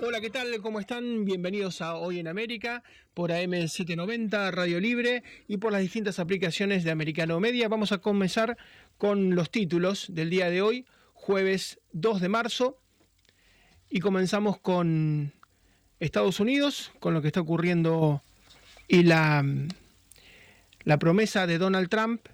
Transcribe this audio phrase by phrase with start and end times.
[0.00, 0.60] Hola, ¿qué tal?
[0.62, 1.24] ¿Cómo están?
[1.24, 2.84] Bienvenidos a Hoy en América
[3.14, 7.68] por AM790, Radio Libre y por las distintas aplicaciones de Americano Media.
[7.68, 8.56] Vamos a comenzar
[8.96, 12.78] con los títulos del día de hoy, jueves 2 de marzo,
[13.90, 15.32] y comenzamos con
[15.98, 18.22] Estados Unidos, con lo que está ocurriendo
[18.86, 19.44] y la,
[20.84, 22.24] la promesa de Donald Trump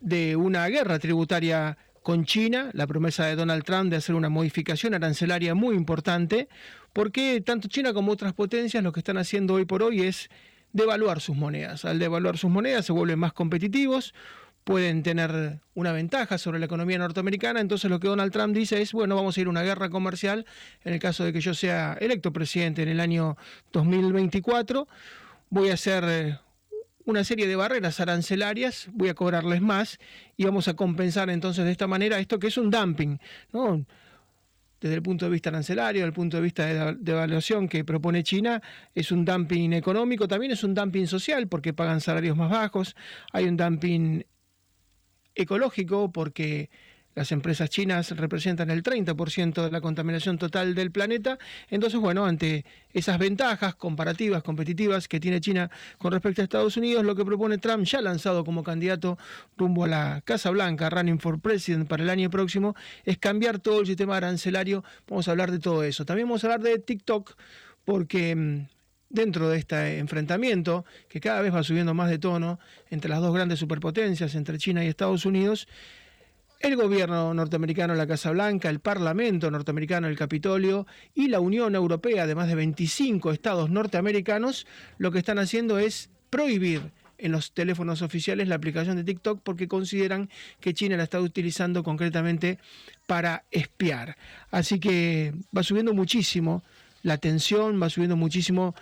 [0.00, 4.92] de una guerra tributaria con China, la promesa de Donald Trump de hacer una modificación
[4.92, 6.48] arancelaria muy importante,
[6.94, 10.30] porque tanto China como otras potencias lo que están haciendo hoy por hoy es
[10.72, 11.84] devaluar sus monedas.
[11.84, 14.14] Al devaluar sus monedas se vuelven más competitivos,
[14.62, 18.92] pueden tener una ventaja sobre la economía norteamericana, entonces lo que Donald Trump dice es,
[18.92, 20.46] bueno, vamos a ir a una guerra comercial
[20.84, 23.36] en el caso de que yo sea electo presidente en el año
[23.72, 24.86] 2024,
[25.50, 26.38] voy a hacer eh,
[27.04, 29.98] una serie de barreras arancelarias, voy a cobrarles más
[30.36, 33.18] y vamos a compensar entonces de esta manera esto que es un dumping.
[34.84, 38.22] Desde el punto de vista arancelario, desde el punto de vista de, evaluación que propone
[38.22, 38.60] China,
[38.94, 42.94] es un dumping económico, también es un dumping social porque pagan salarios más bajos,
[43.32, 44.26] hay un dumping
[45.34, 46.68] ecológico porque
[47.14, 51.38] las empresas chinas representan el 30% de la contaminación total del planeta.
[51.70, 57.04] Entonces, bueno, ante esas ventajas comparativas, competitivas que tiene China con respecto a Estados Unidos,
[57.04, 59.18] lo que propone Trump, ya lanzado como candidato
[59.56, 63.80] rumbo a la Casa Blanca, running for president para el año próximo, es cambiar todo
[63.80, 64.84] el sistema arancelario.
[65.08, 66.04] Vamos a hablar de todo eso.
[66.04, 67.34] También vamos a hablar de TikTok,
[67.84, 68.66] porque mm,
[69.08, 72.58] dentro de este enfrentamiento, que cada vez va subiendo más de tono
[72.90, 75.68] entre las dos grandes superpotencias, entre China y Estados Unidos,
[76.64, 82.22] el gobierno norteamericano, la Casa Blanca, el Parlamento norteamericano, el Capitolio y la Unión Europea,
[82.22, 84.66] además de 25 estados norteamericanos,
[84.96, 89.68] lo que están haciendo es prohibir en los teléfonos oficiales la aplicación de TikTok porque
[89.68, 90.30] consideran
[90.60, 92.58] que China la está utilizando concretamente
[93.06, 94.16] para espiar.
[94.50, 96.64] Así que va subiendo muchísimo
[97.02, 98.74] la tensión, va subiendo muchísimo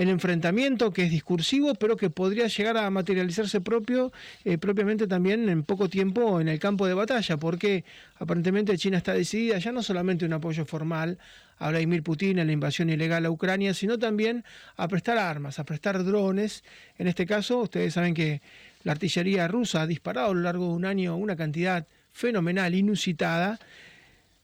[0.00, 4.12] el enfrentamiento que es discursivo, pero que podría llegar a materializarse propio,
[4.46, 7.84] eh, propiamente también en poco tiempo en el campo de batalla, porque
[8.18, 11.18] aparentemente China está decidida ya no solamente un apoyo formal
[11.58, 14.42] a Vladimir Putin en la invasión ilegal a Ucrania, sino también
[14.78, 16.64] a prestar armas, a prestar drones.
[16.96, 18.40] En este caso, ustedes saben que
[18.84, 23.60] la artillería rusa ha disparado a lo largo de un año una cantidad fenomenal, inusitada,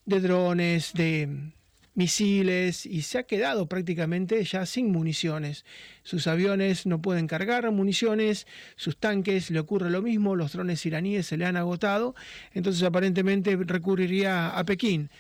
[0.05, 1.55] de drones, de
[1.97, 5.65] misiles y se ha quedado prácticamente ya sin municiones.
[6.05, 8.47] Sus aviones no pueden cargar municiones,
[8.77, 12.15] sus tanques le ocurre lo mismo, los drones iraníes se le han agotado,
[12.53, 15.11] entonces aparentemente recurriría a Pekín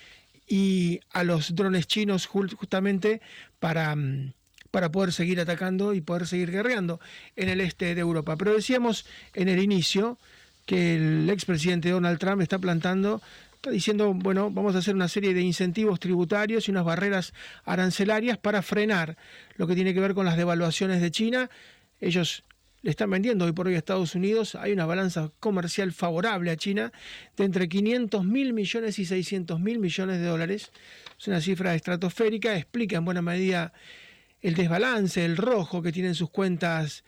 [0.46, 3.20] y a los drones chinos justamente
[3.58, 4.32] para mm,
[4.70, 7.00] para poder seguir atacando y poder seguir guerreando
[7.34, 8.36] en el este de Europa.
[8.36, 10.18] Pero decíamos en el inicio
[10.66, 13.22] que el expresidente Donald Trump está plantando
[13.70, 17.32] diciendo, bueno, vamos a hacer una serie de incentivos tributarios y unas barreras
[17.64, 19.16] arancelarias para frenar
[19.56, 21.50] lo que tiene que ver con las devaluaciones de China.
[22.00, 22.44] Ellos
[22.82, 26.56] le están vendiendo hoy por hoy a Estados Unidos, hay una balanza comercial favorable a
[26.56, 26.92] China
[27.36, 30.70] de entre 500 mil millones y 600 mil millones de dólares.
[31.18, 33.72] Es una cifra estratosférica, explica en buena medida
[34.40, 37.02] el desbalance, el rojo que tienen sus cuentas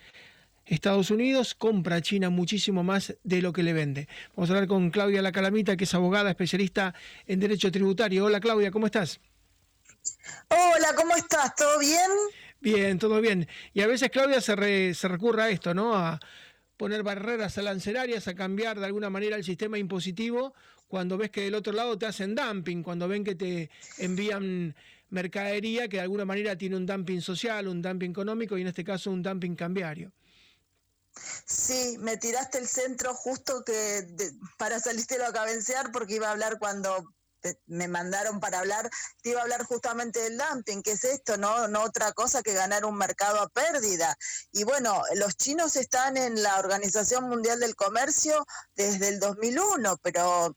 [0.69, 4.07] Estados Unidos compra a China muchísimo más de lo que le vende.
[4.37, 6.95] Vamos a hablar con Claudia La Calamita, que es abogada especialista
[7.27, 8.27] en Derecho Tributario.
[8.27, 9.19] Hola Claudia, ¿cómo estás?
[10.49, 11.55] Hola, ¿cómo estás?
[11.57, 12.11] ¿Todo bien?
[12.61, 13.49] Bien, todo bien.
[13.73, 15.95] Y a veces, Claudia, se, se recurre a esto, ¿no?
[15.95, 16.21] A
[16.77, 20.55] poner barreras arancelarias, a cambiar de alguna manera el sistema impositivo
[20.87, 24.75] cuando ves que del otro lado te hacen dumping, cuando ven que te envían
[25.11, 28.85] mercadería que de alguna manera tiene un dumping social, un dumping económico y en este
[28.85, 30.13] caso un dumping cambiario.
[31.47, 34.07] Sí, me tiraste el centro justo que
[34.59, 37.15] para salirte a cabencear porque iba a hablar cuando
[37.67, 38.91] me mandaron para hablar,
[39.23, 41.69] te iba a hablar justamente del dumping, que es esto, ¿no?
[41.69, 44.17] no otra cosa que ganar un mercado a pérdida.
[44.53, 50.57] Y bueno, los chinos están en la Organización Mundial del Comercio desde el 2001, pero,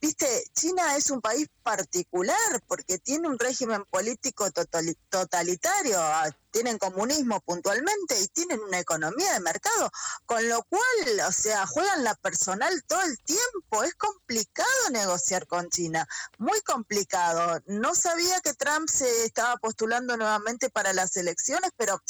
[0.00, 4.50] viste, China es un país particular porque tiene un régimen político
[5.10, 6.00] totalitario.
[6.52, 9.90] Tienen comunismo puntualmente y tienen una economía de mercado,
[10.26, 13.82] con lo cual, o sea, juegan la personal todo el tiempo.
[13.82, 16.06] Es complicado negociar con China,
[16.38, 17.60] muy complicado.
[17.66, 22.00] No sabía que Trump se estaba postulando nuevamente para las elecciones, pero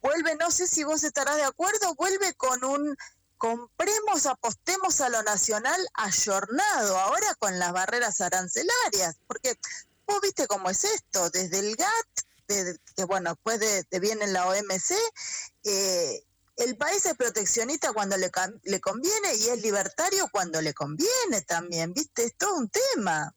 [0.00, 2.96] vuelve, no sé si vos estarás de acuerdo, vuelve con un
[3.38, 9.58] compremos, apostemos a lo nacional ayornado, ahora con las barreras arancelarias, porque
[10.06, 14.92] vos viste cómo es esto, desde el GATT, que bueno, después de, viene la OMC,
[15.64, 16.22] eh,
[16.56, 18.30] el país es proteccionista cuando le,
[18.64, 22.24] le conviene y es libertario cuando le conviene también, ¿viste?
[22.24, 23.34] Es todo un tema.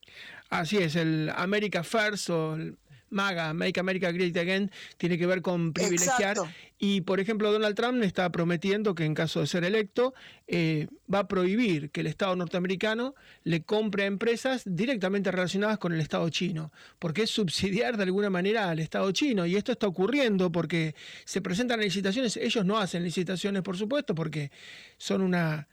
[0.50, 2.78] Así es, el America First o el
[3.16, 6.38] MAGA, Make America Great Again, tiene que ver con privilegiar.
[6.78, 10.14] Y, por ejemplo, Donald Trump está prometiendo que en caso de ser electo,
[10.48, 15.94] eh, va a prohibir que el Estado norteamericano le compre a empresas directamente relacionadas con
[15.94, 19.46] el Estado chino, porque es subsidiar de alguna manera al Estado chino.
[19.46, 24.52] Y esto está ocurriendo porque se presentan licitaciones, ellos no hacen licitaciones, por supuesto, porque
[24.98, 25.68] son una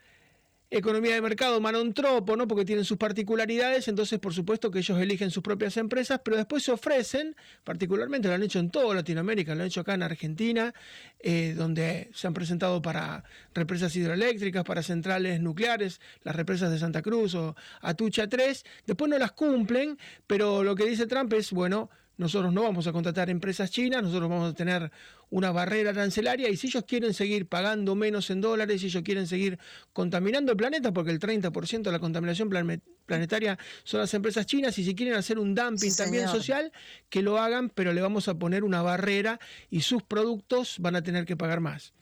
[0.73, 2.49] economía de mercado manontropo, ¿no?
[2.49, 6.63] Porque tienen sus particularidades, entonces por supuesto que ellos eligen sus propias empresas, pero después
[6.63, 10.73] se ofrecen, particularmente lo han hecho en toda Latinoamérica, lo han hecho acá en Argentina,
[11.21, 13.23] eh, donde se han presentado para
[13.55, 19.19] represas hidroeléctricas, para centrales nucleares, las represas de Santa Cruz o Atucha 3, después no
[19.19, 23.70] las cumplen, pero lo que dice Trump es, bueno, nosotros no vamos a contratar empresas
[23.70, 24.91] chinas, nosotros vamos a tener
[25.31, 29.26] una barrera arancelaria y si ellos quieren seguir pagando menos en dólares, si ellos quieren
[29.26, 29.59] seguir
[29.93, 32.50] contaminando el planeta, porque el 30% de la contaminación
[33.06, 36.73] planetaria son las empresas chinas, y si quieren hacer un dumping también social,
[37.09, 41.03] que lo hagan, pero le vamos a poner una barrera y sus productos van a
[41.03, 41.94] tener que pagar más.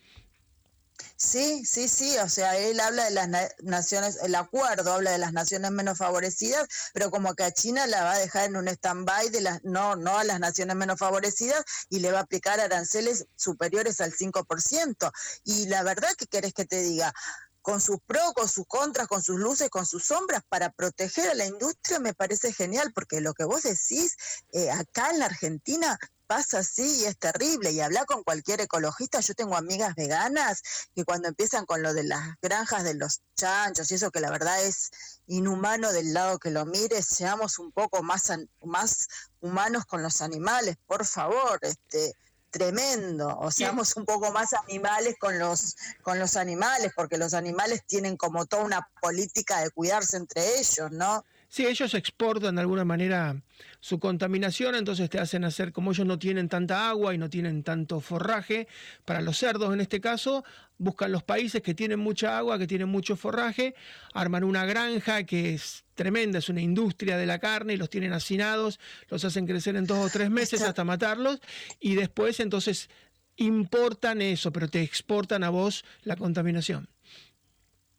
[1.22, 3.28] Sí, sí, sí, o sea, él habla de las
[3.62, 8.04] naciones, el acuerdo habla de las naciones menos favorecidas, pero como que a China la
[8.04, 11.62] va a dejar en un stand-by de las, no, no a las naciones menos favorecidas
[11.90, 15.12] y le va a aplicar aranceles superiores al 5%.
[15.44, 17.12] Y la verdad que querés que te diga,
[17.60, 21.34] con sus pros, con sus contras, con sus luces, con sus sombras, para proteger a
[21.34, 24.16] la industria me parece genial, porque lo que vos decís,
[24.52, 25.98] eh, acá en la Argentina
[26.30, 27.72] pasa así y es terrible.
[27.72, 29.18] Y habla con cualquier ecologista.
[29.18, 30.62] Yo tengo amigas veganas
[30.94, 34.30] que cuando empiezan con lo de las granjas de los chanchos y eso que la
[34.30, 34.92] verdad es
[35.26, 38.30] inhumano del lado que lo mires, seamos un poco más,
[38.62, 39.08] más
[39.40, 41.58] humanos con los animales, por favor.
[41.62, 42.14] Este,
[42.50, 47.82] tremendo, o seamos un poco más animales con los, con los animales, porque los animales
[47.86, 51.24] tienen como toda una política de cuidarse entre ellos, ¿no?
[51.50, 53.42] Sí, ellos exportan de alguna manera
[53.80, 57.64] su contaminación, entonces te hacen hacer, como ellos no tienen tanta agua y no tienen
[57.64, 58.68] tanto forraje,
[59.04, 60.44] para los cerdos en este caso,
[60.78, 63.74] buscan los países que tienen mucha agua, que tienen mucho forraje,
[64.14, 68.12] arman una granja que es tremenda, es una industria de la carne y los tienen
[68.12, 71.40] hacinados, los hacen crecer en dos o tres meses hasta matarlos
[71.80, 72.88] y después entonces
[73.34, 76.88] importan eso, pero te exportan a vos la contaminación.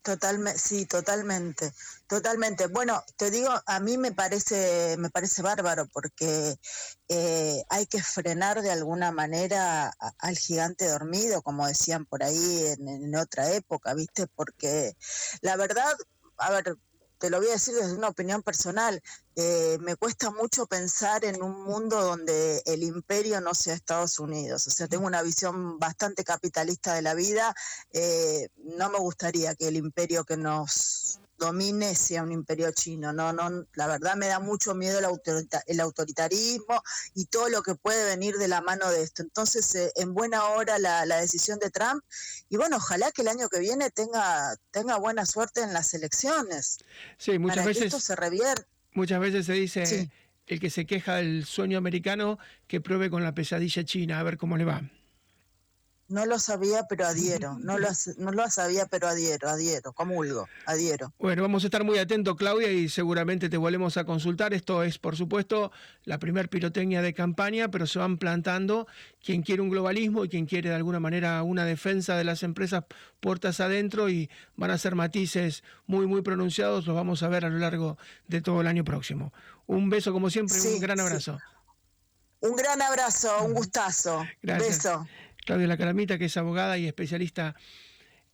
[0.03, 1.71] Totalmente, sí, totalmente,
[2.07, 2.65] totalmente.
[2.65, 6.55] Bueno, te digo, a mí me parece, me parece bárbaro porque
[7.07, 12.87] eh, hay que frenar de alguna manera al gigante dormido, como decían por ahí en,
[12.87, 14.25] en otra época, ¿viste?
[14.33, 14.93] Porque
[15.41, 15.93] la verdad,
[16.37, 16.75] a ver,
[17.21, 18.99] te lo voy a decir desde una opinión personal,
[19.35, 24.65] eh, me cuesta mucho pensar en un mundo donde el imperio no sea Estados Unidos.
[24.65, 27.53] O sea, tengo una visión bastante capitalista de la vida.
[27.93, 33.11] Eh, no me gustaría que el imperio que nos domine sea un imperio chino.
[33.11, 36.83] No, no, la verdad me da mucho miedo el, autoritarismo
[37.15, 39.23] y todo lo que puede venir de la mano de esto.
[39.23, 42.03] Entonces, eh, en buena hora la, decisión de Trump
[42.49, 46.77] y bueno, ojalá que el año que viene tenga, tenga buena suerte en las elecciones.
[47.17, 47.85] Sí, muchas veces.
[47.85, 48.65] esto se revierte.
[48.93, 50.09] Muchas veces se dice
[50.47, 52.37] el que se queja del sueño americano
[52.67, 54.81] que pruebe con la pesadilla china, a ver cómo le va.
[56.11, 57.57] No lo sabía, pero adhiero.
[57.71, 57.87] No lo,
[58.17, 61.13] no lo sabía, pero adhiero, adhiero, comulgo, adhiero.
[61.19, 64.53] Bueno, vamos a estar muy atentos, Claudia, y seguramente te volvemos a consultar.
[64.53, 65.71] Esto es, por supuesto,
[66.03, 68.87] la primer pirotecnia de campaña, pero se van plantando
[69.23, 72.83] quien quiere un globalismo y quien quiere de alguna manera una defensa de las empresas
[73.19, 76.85] puertas adentro y van a ser matices muy, muy pronunciados.
[76.85, 79.31] Los vamos a ver a lo largo de todo el año próximo.
[79.67, 81.39] Un beso, como siempre, un gran abrazo.
[82.41, 84.25] Un gran abrazo, un gustazo.
[84.41, 84.77] Gracias.
[84.77, 85.07] Beso.
[85.45, 87.55] Claudia La Caramita, que es abogada y especialista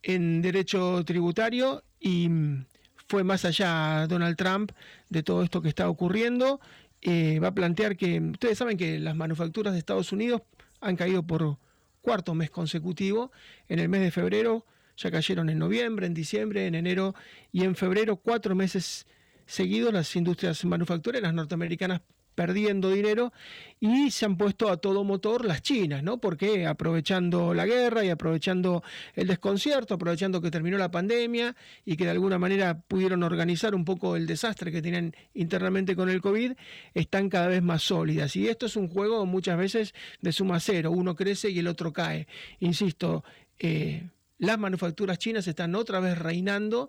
[0.02, 2.66] en derecho tributario y mm,
[3.08, 4.72] fue más allá Donald Trump
[5.08, 6.60] de todo esto que está ocurriendo.
[7.00, 10.42] Eh, va a plantear que, ustedes saben que las manufacturas de Estados Unidos
[10.80, 11.58] han caído por
[12.02, 13.32] cuarto mes consecutivo.
[13.68, 17.14] En el mes de febrero ya cayeron en noviembre, en diciembre, en enero
[17.52, 19.06] y en febrero, cuatro meses
[19.46, 22.02] seguidos, las industrias manufactureras norteamericanas
[22.38, 23.32] perdiendo dinero
[23.80, 26.18] y se han puesto a todo motor las chinas, ¿no?
[26.18, 28.84] Porque aprovechando la guerra y aprovechando
[29.16, 33.84] el desconcierto, aprovechando que terminó la pandemia y que de alguna manera pudieron organizar un
[33.84, 36.52] poco el desastre que tenían internamente con el COVID,
[36.94, 38.36] están cada vez más sólidas.
[38.36, 41.92] Y esto es un juego muchas veces de suma cero, uno crece y el otro
[41.92, 42.28] cae.
[42.60, 43.24] Insisto,
[43.58, 46.88] eh, las manufacturas chinas están otra vez reinando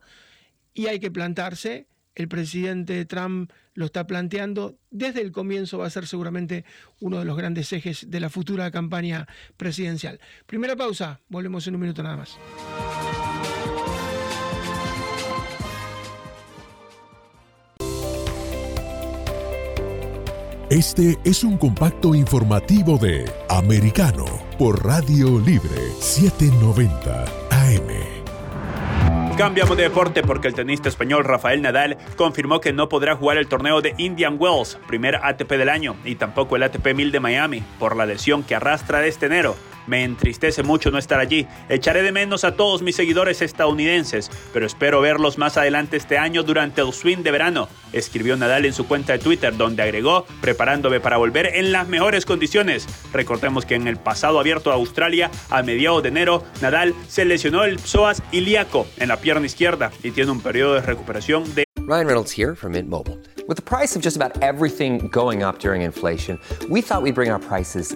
[0.76, 1.88] y hay que plantarse
[2.20, 4.78] el presidente Trump lo está planteando.
[4.92, 6.66] Desde el comienzo va a ser seguramente
[7.00, 10.20] uno de los grandes ejes de la futura campaña presidencial.
[10.46, 12.38] Primera pausa, volvemos en un minuto nada más.
[20.70, 24.26] Este es un compacto informativo de Americano
[24.60, 27.39] por Radio Libre 790 AM.
[29.40, 33.48] Cambiamos de deporte porque el tenista español Rafael Nadal confirmó que no podrá jugar el
[33.48, 37.64] torneo de Indian Wells, primer ATP del año, y tampoco el ATP 1000 de Miami,
[37.80, 39.56] por la lesión que arrastra de este enero.
[39.90, 41.48] Me entristece mucho no estar allí.
[41.68, 46.44] Echaré de menos a todos mis seguidores estadounidenses, pero espero verlos más adelante este año
[46.44, 51.00] durante el swing de verano, escribió Nadal en su cuenta de Twitter, donde agregó, preparándome
[51.00, 52.86] para volver en las mejores condiciones.
[53.12, 57.64] Recordemos que en el pasado abierto de Australia, a mediados de enero, Nadal se lesionó
[57.64, 61.64] el psoas ilíaco en la pierna izquierda y tiene un periodo de recuperación de...
[61.88, 63.18] Ryan Reynolds here from Mint Mobile.
[63.48, 67.32] With the price of just about everything going up during inflation, we thought we'd bring
[67.32, 67.96] our prices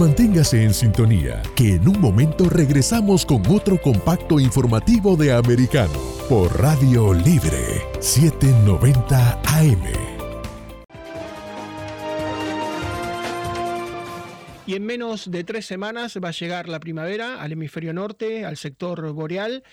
[0.00, 5.92] Manténgase en sintonía, que en un momento regresamos con otro compacto informativo de Americano
[6.26, 9.82] por Radio Libre 790 AM.
[14.66, 18.56] Y en menos de tres semanas va a llegar la primavera al hemisferio norte, al
[18.56, 19.64] sector boreal,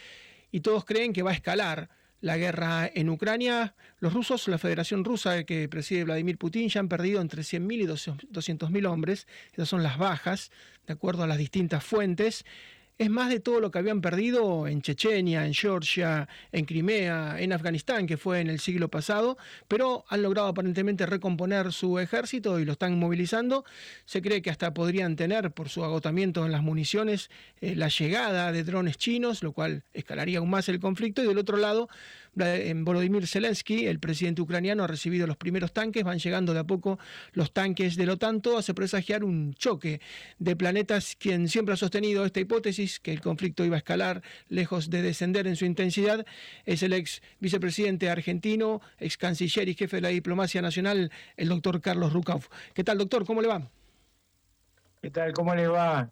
[0.51, 1.87] y todos creen que va a escalar
[2.21, 3.75] la guerra en Ucrania.
[3.99, 7.85] Los rusos, la Federación Rusa que preside Vladimir Putin, ya han perdido entre 100.000 y
[7.85, 9.27] 200.000 hombres.
[9.53, 10.51] Esas son las bajas,
[10.85, 12.45] de acuerdo a las distintas fuentes
[12.97, 17.53] es más de todo lo que habían perdido en Chechenia, en Georgia, en Crimea, en
[17.53, 19.37] Afganistán, que fue en el siglo pasado,
[19.67, 23.65] pero han logrado aparentemente recomponer su ejército y lo están movilizando.
[24.05, 27.29] Se cree que hasta podrían tener, por su agotamiento en las municiones,
[27.61, 31.23] eh, la llegada de drones chinos, lo cual escalaría aún más el conflicto.
[31.23, 31.89] Y del otro lado,
[32.39, 36.63] en Volodymyr Zelensky, el presidente ucraniano, ha recibido los primeros tanques, van llegando de a
[36.63, 36.99] poco
[37.33, 39.99] los tanques de la OTAN, hace presagiar un choque
[40.39, 41.15] de planetas.
[41.17, 45.47] Quien siempre ha sostenido esta hipótesis, que el conflicto iba a escalar lejos de descender
[45.47, 46.25] en su intensidad,
[46.65, 51.81] es el ex vicepresidente argentino, ex canciller y jefe de la diplomacia nacional, el doctor
[51.81, 52.47] Carlos Rucauf.
[52.73, 53.25] ¿Qué tal, doctor?
[53.25, 53.69] ¿Cómo le va?
[55.01, 55.33] ¿Qué tal?
[55.33, 56.11] ¿Cómo le va?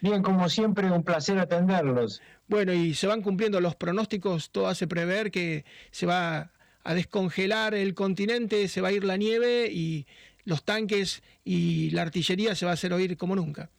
[0.00, 2.22] Bien, como siempre, un placer atenderlos.
[2.50, 6.50] Bueno, y se van cumpliendo los pronósticos, todo hace prever que se va
[6.82, 10.04] a descongelar el continente, se va a ir la nieve y
[10.44, 13.70] los tanques y la artillería se va a hacer oír como nunca.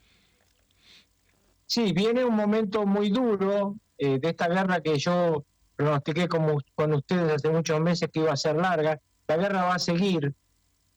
[1.66, 5.44] Sí, viene un momento muy duro eh, de esta guerra que yo
[5.76, 8.98] pronostiqué como, con ustedes hace muchos meses que iba a ser larga.
[9.28, 10.34] La guerra va a seguir.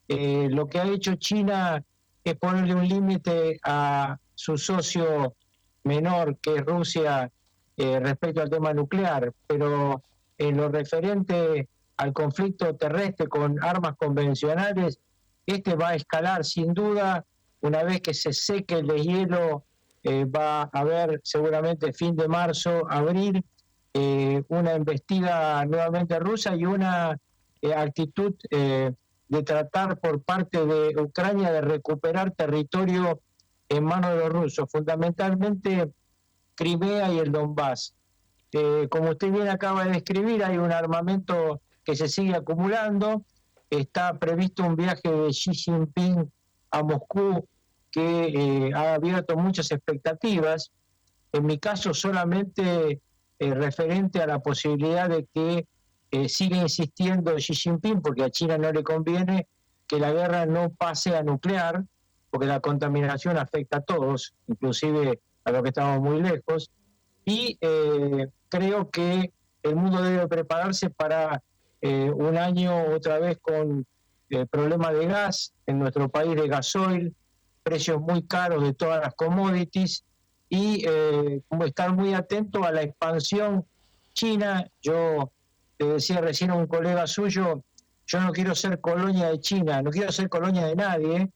[0.06, 1.82] Eh, lo que ha hecho China
[2.22, 5.34] es ponerle un límite a su socio
[5.82, 7.32] menor, que es Rusia,
[7.76, 10.02] eh, respecto al tema nuclear, pero
[10.38, 15.00] en lo referente al conflicto terrestre con armas convencionales,
[15.44, 17.24] este va a escalar sin duda
[17.60, 19.64] una vez que se seque el deshielo,
[20.02, 23.44] eh, va a haber seguramente fin de marzo, abril,
[23.92, 27.18] eh, una embestida nuevamente rusa y una
[27.76, 33.20] actitud de tratar por parte de Ucrania de recuperar territorio
[33.68, 35.90] en manos de los rusos, fundamentalmente
[36.54, 37.94] Crimea y el Donbass.
[38.52, 43.24] Eh, como usted bien acaba de describir, hay un armamento que se sigue acumulando.
[43.68, 46.30] Está previsto un viaje de Xi Jinping
[46.70, 47.46] a Moscú
[47.90, 50.70] que eh, ha abierto muchas expectativas.
[51.32, 53.00] En mi caso, solamente
[53.38, 55.66] eh, referente a la posibilidad de que
[56.28, 59.48] siga insistiendo Xi Jinping, porque a China no le conviene
[59.88, 61.84] que la guerra no pase a nuclear,
[62.30, 66.70] porque la contaminación afecta a todos, inclusive a los que estamos muy lejos.
[67.24, 69.32] Y eh, creo que
[69.62, 71.42] el mundo debe prepararse para
[71.80, 73.84] eh, un año otra vez con
[74.30, 77.14] eh, problema de gas en nuestro país de gasoil,
[77.62, 80.04] precios muy caros de todas las commodities
[80.48, 83.64] y eh, estar muy atento a la expansión
[84.12, 84.66] china.
[84.82, 85.30] Yo
[85.78, 87.62] le decía recién a un colega suyo,
[88.06, 91.30] yo no quiero ser colonia de China, no quiero ser colonia de nadie,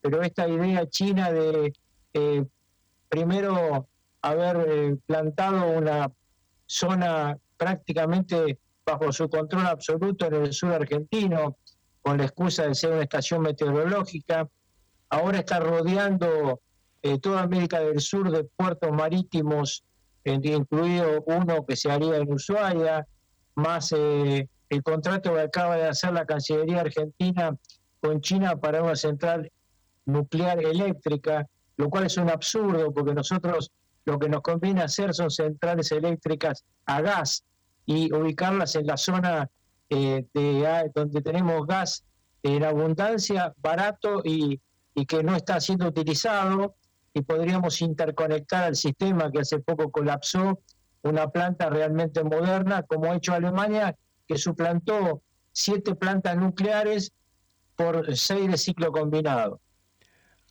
[0.00, 1.72] pero esta idea china de
[3.10, 3.88] primero
[4.22, 6.10] haber eh, plantado una
[6.64, 11.58] zona prácticamente bajo su control absoluto en el sur argentino,
[12.00, 14.48] con la excusa de ser una estación meteorológica,
[15.10, 16.60] ahora está rodeando
[17.02, 19.84] eh, toda América del Sur de puertos marítimos,
[20.24, 23.06] incluido uno que se haría en Ushuaia,
[23.54, 27.56] más el contrato que acaba de hacer la Cancillería Argentina
[28.00, 29.50] con China para una central
[30.06, 31.46] nuclear eléctrica,
[31.80, 33.70] lo cual es un absurdo porque nosotros
[34.04, 37.44] lo que nos conviene hacer son centrales eléctricas a gas
[37.86, 39.48] y ubicarlas en la zona
[39.88, 42.04] eh, de, donde tenemos gas
[42.42, 44.60] en abundancia, barato y
[45.08, 46.74] que no está siendo utilizado
[47.14, 50.60] y podríamos interconectar al sistema que hace poco colapsó
[51.02, 53.96] una planta realmente moderna, como ha hecho Alemania,
[54.28, 55.22] que suplantó
[55.52, 57.12] siete plantas nucleares
[57.74, 59.60] por seis de ciclo combinado.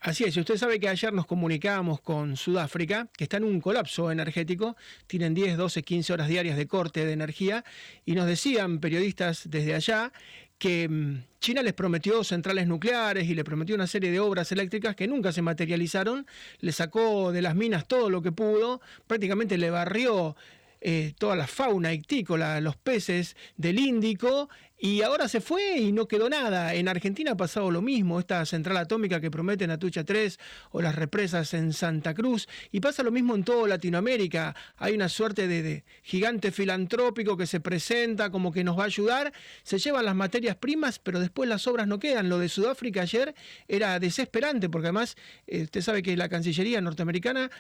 [0.02, 4.12] Así es, usted sabe que ayer nos comunicábamos con Sudáfrica, que está en un colapso
[4.12, 4.78] energético,
[5.08, 7.66] tienen 10, 12, 15 horas diarias de corte de energía,
[8.06, 10.14] y nos decían periodistas desde allá
[10.58, 14.96] que mm, China les prometió centrales nucleares y le prometió una serie de obras eléctricas
[14.96, 16.26] que nunca se materializaron,
[16.60, 20.38] le sacó de las minas todo lo que pudo, prácticamente le barrió
[20.82, 24.50] eh, toda la fauna ictícola, los peces del Índico,
[24.82, 26.74] y ahora se fue y no quedó nada.
[26.74, 30.40] En Argentina ha pasado lo mismo, esta central atómica que prometen Atucha 3
[30.72, 34.56] o las represas en Santa Cruz, y pasa lo mismo en toda Latinoamérica.
[34.78, 39.34] Hay una suerte de, gigante filantrópico que se presenta como que nos va a ayudar,
[39.64, 42.30] se llevan las materias primas, pero después las obras no quedan.
[42.30, 43.36] Lo de Sudáfrica ayer
[43.68, 47.52] era desesperante, porque además eh, usted sabe que la Cancillería norteamericana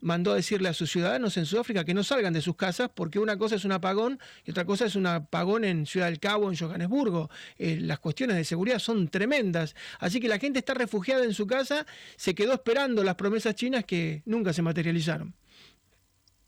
[0.00, 3.18] mandó a decirle a sus ciudadanos en Sudáfrica que no salgan de sus casas porque
[3.18, 6.50] una cosa es un apagón y otra cosa es un apagón en Ciudad del Cabo,
[6.50, 7.30] en Johannesburgo.
[7.58, 9.74] Eh, las cuestiones de seguridad son tremendas.
[9.98, 13.84] Así que la gente está refugiada en su casa, se quedó esperando las promesas chinas
[13.84, 15.34] que nunca se materializaron.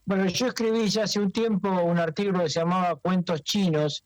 [0.05, 4.05] Bueno, yo escribí ya hace un tiempo un artículo que se llamaba Cuentos Chinos,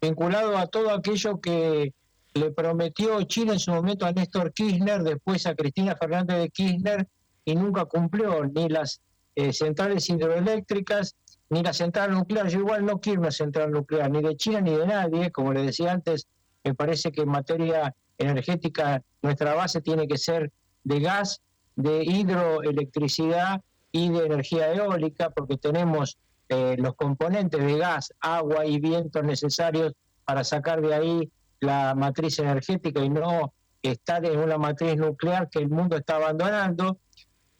[0.00, 1.92] vinculado a todo aquello que
[2.34, 7.08] le prometió China en su momento a Néstor Kirchner, después a Cristina Fernández de Kirchner,
[7.44, 9.00] y nunca cumplió ni las
[9.34, 11.16] eh, centrales hidroeléctricas
[11.50, 12.48] ni la central nuclear.
[12.48, 15.30] Yo igual no quiero una central nuclear, ni de China ni de nadie.
[15.30, 16.26] Como le decía antes,
[16.62, 20.50] me parece que en materia energética nuestra base tiene que ser
[20.84, 21.40] de gas,
[21.76, 23.60] de hidroelectricidad
[23.92, 29.92] y de energía eólica, porque tenemos eh, los componentes de gas, agua y vientos necesarios
[30.24, 31.30] para sacar de ahí
[31.60, 33.52] la matriz energética y no
[33.82, 36.98] estar en una matriz nuclear que el mundo está abandonando.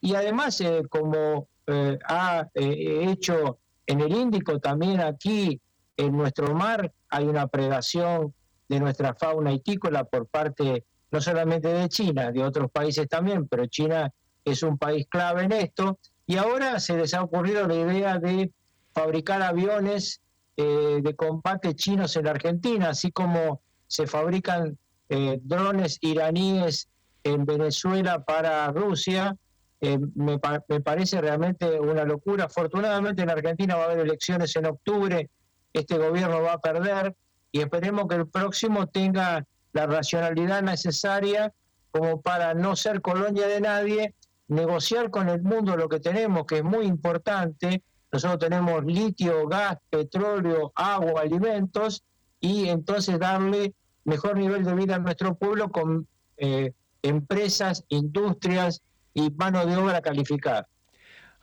[0.05, 5.59] Y además, eh, como eh, ha eh, hecho en el Índico, también aquí
[5.97, 8.35] en nuestro mar hay una predación
[8.69, 13.65] de nuestra fauna itícola por parte no solamente de China, de otros países también, pero
[13.65, 14.13] China
[14.45, 15.99] es un país clave en esto.
[16.27, 18.53] Y ahora se les ha ocurrido la idea de
[18.93, 20.21] fabricar aviones
[20.57, 24.77] de combate chinos en la Argentina, así como se fabrican
[25.09, 26.89] drones iraníes
[27.23, 29.37] en Venezuela para Rusia,
[29.85, 32.45] eh, me, parece realmente una locura.
[32.45, 35.29] Afortunadamente en Argentina va a haber elecciones en octubre,
[35.75, 37.15] este gobierno va a perder
[37.53, 39.45] y esperemos que el próximo tenga
[39.75, 41.53] la racionalidad necesaria
[41.91, 44.15] como para no ser colonia de nadie,
[44.49, 47.83] negociar con el mundo lo que tenemos, que es muy importante.
[48.11, 52.03] Nosotros tenemos litio, gas, petróleo, agua, alimentos,
[52.41, 58.83] y entonces darle mejor nivel de vida a nuestro pueblo con eh, empresas, industrias,
[59.15, 60.69] y mano de obra calificada.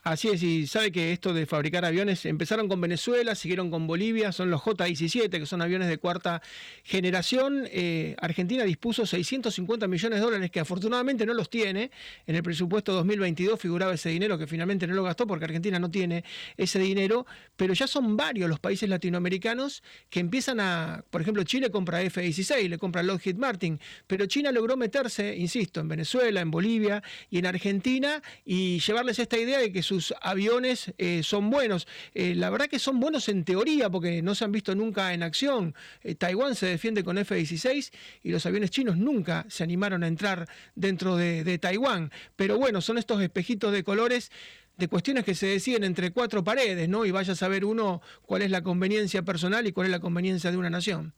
[0.03, 4.31] Así es, y sabe que esto de fabricar aviones empezaron con Venezuela, siguieron con Bolivia,
[4.31, 6.41] son los J-17, que son aviones de cuarta
[6.83, 7.67] generación.
[7.71, 11.91] Eh, Argentina dispuso 650 millones de dólares, que afortunadamente no los tiene.
[12.25, 15.91] En el presupuesto 2022 figuraba ese dinero que finalmente no lo gastó porque Argentina no
[15.91, 16.23] tiene
[16.57, 21.69] ese dinero, pero ya son varios los países latinoamericanos que empiezan a, por ejemplo, Chile
[21.69, 27.03] compra F-16, le compra Lockheed Martin, pero China logró meterse, insisto, en Venezuela, en Bolivia
[27.29, 31.85] y en Argentina y llevarles esta idea de que sus aviones eh, son buenos.
[32.13, 35.21] Eh, la verdad que son buenos en teoría porque no se han visto nunca en
[35.21, 35.75] acción.
[36.01, 37.91] Eh, Taiwán se defiende con F-16
[38.23, 42.09] y los aviones chinos nunca se animaron a entrar dentro de, de Taiwán.
[42.37, 44.31] Pero bueno, son estos espejitos de colores
[44.77, 47.03] de cuestiones que se deciden entre cuatro paredes, ¿no?
[47.03, 50.51] Y vaya a saber uno cuál es la conveniencia personal y cuál es la conveniencia
[50.51, 51.13] de una nación.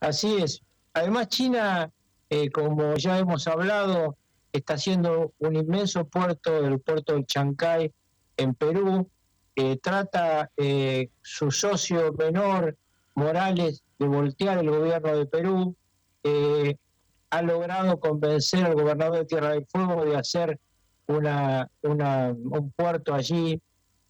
[0.00, 0.62] Así es.
[0.94, 1.92] Además, China,
[2.54, 4.16] como ya hemos hablado,
[4.54, 7.92] está haciendo un inmenso puerto, el puerto de Chancay
[8.36, 9.10] en Perú,
[9.56, 12.76] eh, trata eh, su socio menor,
[13.16, 15.76] Morales, de voltear el gobierno de Perú,
[16.22, 16.76] eh,
[17.30, 20.58] ha logrado convencer al gobernador de Tierra del Fuego de hacer
[21.06, 23.60] una, un puerto allí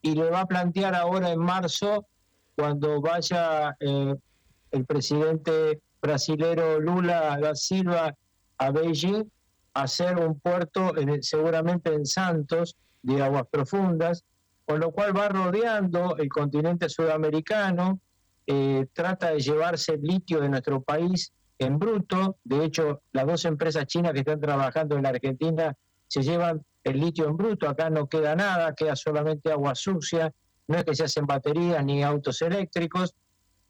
[0.03, 2.07] y le va a plantear ahora en marzo,
[2.55, 8.15] cuando vaya el presidente brasilero Lula da Silva
[8.59, 9.25] a Beijing,
[9.75, 14.25] hacer un puerto seguramente en Santos de aguas profundas,
[14.65, 18.01] con lo cual va rodeando el continente sudamericano,
[18.47, 23.45] eh, trata de llevarse el litio de nuestro país en bruto, de hecho las dos
[23.45, 25.75] empresas chinas que están trabajando en la Argentina
[26.09, 30.33] se llevan el litio en bruto, acá no queda nada, queda solamente agua sucia,
[30.69, 33.15] no es que se hacen baterías ni autos eléctricos,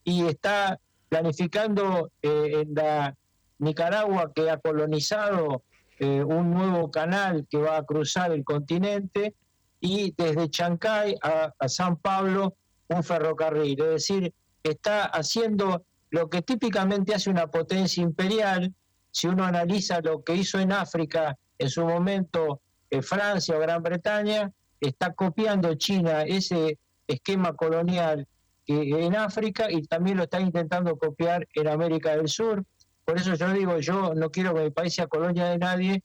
[0.04, 3.14] y está planificando eh, en la
[3.58, 5.62] Nicaragua que ha colonizado
[5.98, 9.34] eh, un nuevo canal que va a cruzar el continente
[9.80, 12.56] y desde Chancay a, San Pablo
[12.88, 13.80] un ferrocarril.
[13.80, 18.72] Es decir, está haciendo lo que típicamente hace una potencia imperial.
[19.10, 23.82] Si uno analiza lo que hizo en África en su momento eh, Francia o Gran
[23.82, 28.26] Bretaña, está copiando China ese esquema colonial
[28.66, 32.64] en África y también lo está intentando copiar en América del Sur.
[33.04, 36.02] Por eso yo digo, yo no quiero que mi país sea colonia de nadie,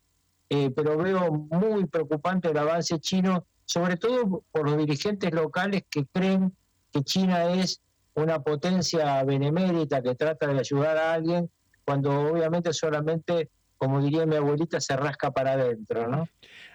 [0.50, 6.06] eh, pero veo muy preocupante el avance chino, sobre todo por los dirigentes locales que
[6.08, 6.54] creen
[6.92, 7.82] que China es
[8.16, 11.50] una potencia benemérita que trata de ayudar a alguien,
[11.86, 16.28] cuando obviamente solamente, como diría mi abuelita, se rasca para adentro, ¿no?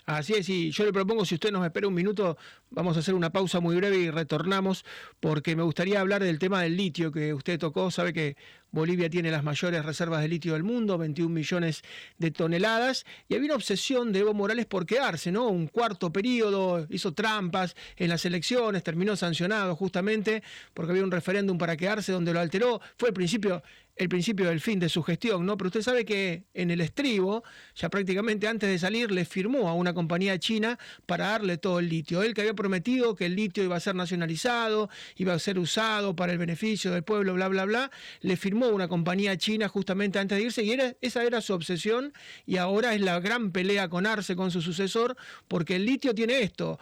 [0.06, 2.36] Así es, y yo le propongo, si usted nos espera un minuto,
[2.70, 4.84] vamos a hacer una pausa muy breve y retornamos,
[5.20, 7.90] porque me gustaría hablar del tema del litio que usted tocó.
[7.90, 8.36] Sabe que
[8.70, 11.82] Bolivia tiene las mayores reservas de litio del mundo, 21 millones
[12.18, 15.48] de toneladas, y había una obsesión de Evo Morales por quedarse, ¿no?
[15.48, 20.42] Un cuarto periodo, hizo trampas en las elecciones, terminó sancionado justamente
[20.74, 22.80] porque había un referéndum para quedarse donde lo alteró.
[22.98, 23.62] Fue el principio
[23.96, 25.56] el principio del fin de su gestión, ¿no?
[25.56, 29.74] Pero usted sabe que en el estribo, ya prácticamente antes de salir, le firmó a
[29.74, 32.22] una compañía china para darle todo el litio.
[32.22, 36.16] Él que había prometido que el litio iba a ser nacionalizado, iba a ser usado
[36.16, 40.38] para el beneficio del pueblo, bla, bla, bla, le firmó una compañía china justamente antes
[40.38, 42.12] de irse y esa era su obsesión
[42.46, 46.40] y ahora es la gran pelea con Arce, con su sucesor, porque el litio tiene
[46.40, 46.78] esto,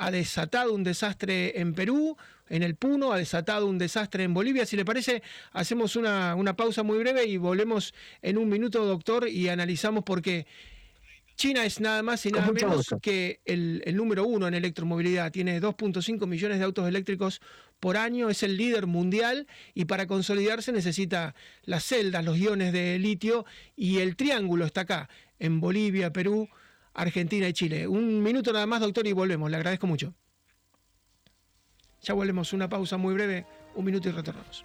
[0.00, 2.16] ha desatado un desastre en Perú,
[2.48, 4.64] en el Puno, ha desatado un desastre en Bolivia.
[4.64, 9.28] Si le parece, hacemos una, una pausa muy breve y volvemos en un minuto, doctor,
[9.28, 10.46] y analizamos por qué.
[11.36, 15.30] China es nada más y nada menos que el, el, número uno en electromovilidad.
[15.32, 17.42] Tiene 2.5 millones de autos eléctricos
[17.78, 21.34] por año, es el líder mundial y para consolidarse necesita
[21.64, 23.44] las celdas, los iones de litio
[23.76, 26.48] y el triángulo está acá, en Bolivia, Perú,
[26.94, 27.86] Argentina y Chile.
[27.86, 29.50] Un minuto nada más, doctor, y volvemos.
[29.50, 30.14] Le agradezco mucho.
[32.02, 34.64] Ya volvemos, una pausa muy breve, un minuto y retornamos.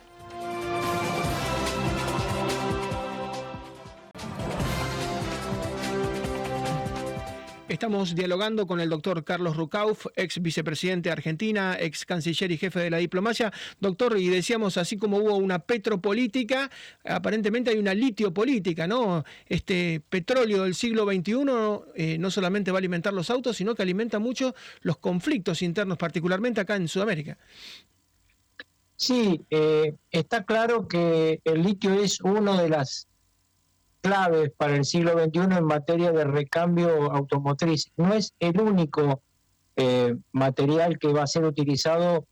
[7.68, 12.80] Estamos dialogando con el doctor Carlos Rucauf, ex vicepresidente de Argentina, ex canciller y jefe
[12.80, 13.52] de la diplomacia.
[13.80, 16.70] Doctor, y decíamos, así como hubo una petropolítica,
[17.04, 19.26] aparentemente hay una litiopolítica, ¿no?
[19.48, 21.34] Este petróleo del siglo XXI
[21.96, 25.98] eh, no solamente va a alimentar los autos, sino que alimenta mucho los conflictos internos,
[25.98, 27.36] particularmente acá en Sudamérica.
[28.96, 33.08] Sí, eh, está claro que el litio es uno de las
[34.06, 37.92] claves para el siglo XXI en materia de recambio automotriz.
[37.98, 39.24] No es el único
[39.76, 42.28] eh, material que va a ser utilizado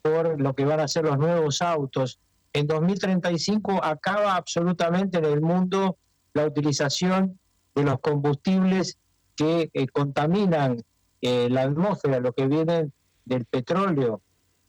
[0.00, 2.20] por lo que van a ser los nuevos autos.
[2.52, 5.96] En 2035 acaba absolutamente en el mundo
[6.34, 7.40] la utilización
[7.74, 8.96] de los combustibles
[9.34, 10.80] que eh, contaminan
[11.20, 12.92] eh, la atmósfera, lo que viene
[13.24, 14.20] del petróleo,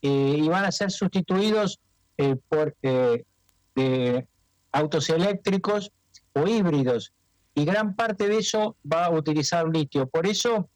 [0.01, 1.79] y van a ser sustituidos
[2.49, 2.75] por
[4.71, 5.91] autos eléctricos
[6.39, 7.13] o híbridos,
[7.55, 10.07] y gran parte de eso va a utilizar litio.
[10.07, 10.69] Por eso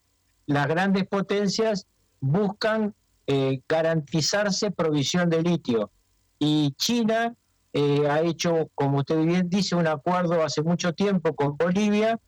[0.46, 1.88] las grandes potencias
[2.20, 2.94] buscan
[3.28, 5.92] eh, garantizarse provisión de litio.
[6.40, 7.34] Y China
[7.72, 12.20] eh, ha hecho, como usted bien dice, un acuerdo hace mucho tiempo con Bolivia,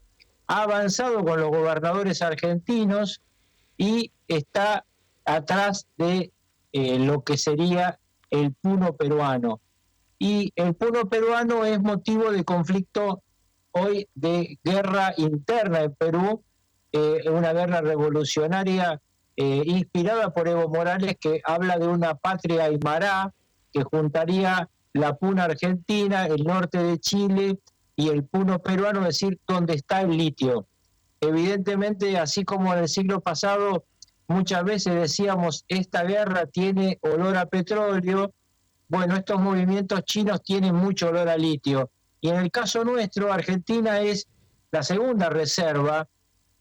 [0.48, 3.22] ha avanzado con los gobernadores argentinos
[3.78, 4.86] y está
[5.26, 6.32] atrás de
[6.72, 9.60] eh, lo que sería el puno peruano
[10.20, 13.22] y el pueblo peruano es motivo de conflicto
[13.78, 16.42] hoy de guerra interna en Perú,
[16.92, 19.02] eh, una guerra revolucionaria
[19.36, 23.34] eh, inspirada por Evo Morales que habla de una patria aymara
[23.74, 27.60] que juntaría la puna argentina, el norte de Chile
[27.98, 30.68] y el puno peruano, es decir, donde está el litio.
[31.20, 33.84] evidentemente, así como en el siglo pasado
[34.28, 38.34] muchas veces decíamos, esta guerra tiene olor a petróleo,
[38.88, 41.90] bueno, estos movimientos chinos tienen mucho olor a litio.
[42.26, 44.28] Y en el caso nuestro, Argentina es
[44.72, 46.08] la segunda reserva,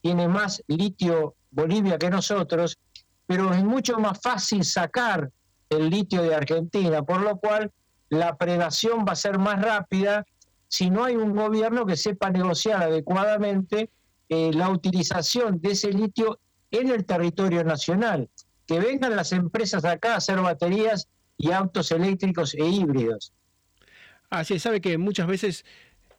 [0.03, 2.77] tiene más litio Bolivia que nosotros,
[3.25, 5.31] pero es mucho más fácil sacar
[5.71, 7.73] el litio de Argentina, por lo cual
[8.11, 10.27] la predación va a ser más rápida
[10.69, 13.89] si no hay un gobierno que sepa negociar adecuadamente
[14.29, 16.41] eh, la utilización de ese litio
[16.73, 18.29] en el territorio nacional.
[18.67, 23.33] Que vengan las empresas acá a hacer baterías y autos eléctricos e híbridos.
[24.35, 25.65] Así sabe que muchas veces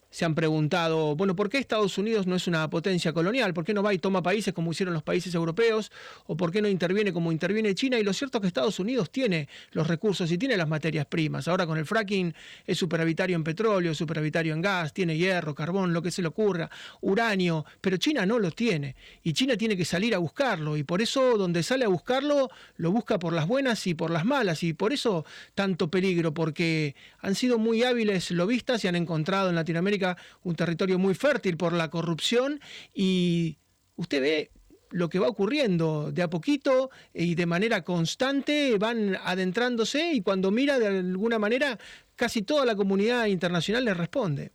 [0.09, 3.53] se han preguntado, bueno, ¿por qué Estados Unidos no es una potencia colonial?
[3.53, 5.91] ¿Por qué no va y toma países como hicieron los países europeos?
[6.25, 7.99] ¿O por qué no interviene como interviene China?
[7.99, 11.49] Y lo cierto es que Estados Unidos tiene los recursos y tiene las materias primas.
[11.49, 12.33] Ahora con el fracking
[12.65, 16.69] es superavitario en petróleo, superavitario en gas, tiene hierro, carbón, lo que se le ocurra,
[17.01, 18.95] uranio, pero China no lo tiene.
[19.21, 20.77] Y China tiene que salir a buscarlo.
[20.77, 24.23] Y por eso donde sale a buscarlo, lo busca por las buenas y por las
[24.23, 24.63] malas.
[24.63, 29.55] Y por eso tanto peligro, porque han sido muy hábiles lobistas y han encontrado en
[29.55, 30.04] Latinoamérica
[30.43, 32.59] un territorio muy fértil por la corrupción
[32.93, 33.57] y
[33.95, 34.51] usted ve
[34.91, 40.51] lo que va ocurriendo de a poquito y de manera constante van adentrándose y cuando
[40.51, 41.77] mira de alguna manera
[42.15, 44.51] casi toda la comunidad internacional le responde.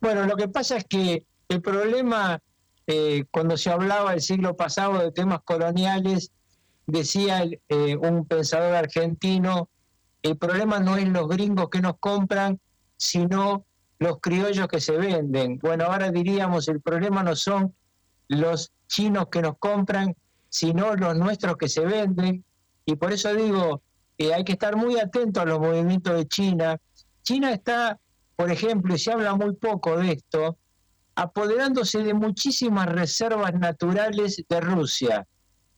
[0.00, 2.40] Bueno, lo que pasa es que el problema,
[2.86, 6.30] eh, cuando se hablaba el siglo pasado de temas coloniales,
[6.86, 9.68] decía eh, un pensador argentino,
[10.22, 12.60] el problema no es los gringos que nos compran,
[12.96, 13.64] sino
[14.04, 15.58] los criollos que se venden.
[15.58, 17.74] Bueno, ahora diríamos, el problema no son
[18.28, 20.14] los chinos que nos compran,
[20.50, 22.44] sino los nuestros que se venden.
[22.84, 23.80] Y por eso digo,
[24.18, 26.78] que hay que estar muy atento a los movimientos de China.
[27.22, 27.98] China está,
[28.36, 30.58] por ejemplo, y se habla muy poco de esto,
[31.14, 35.26] apoderándose de muchísimas reservas naturales de Rusia.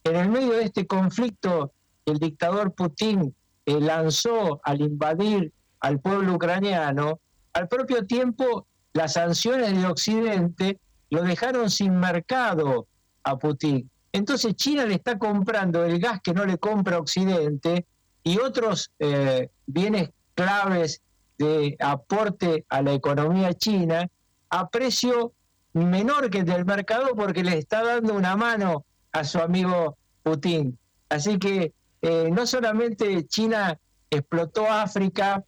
[0.03, 1.73] En el medio de este conflicto,
[2.05, 3.33] el dictador Putin
[3.67, 7.21] eh, lanzó al invadir al pueblo ucraniano
[7.57, 12.87] al propio tiempo, las sanciones de Occidente lo dejaron sin mercado
[13.23, 13.91] a Putin.
[14.13, 17.87] Entonces China le está comprando el gas que no le compra Occidente
[18.23, 21.01] y otros eh, bienes claves
[21.39, 24.07] de aporte a la economía china
[24.51, 25.33] a precio
[25.73, 30.79] menor que el del mercado porque le está dando una mano a su amigo Putin.
[31.09, 33.79] Así que eh, no solamente China
[34.11, 35.43] explotó África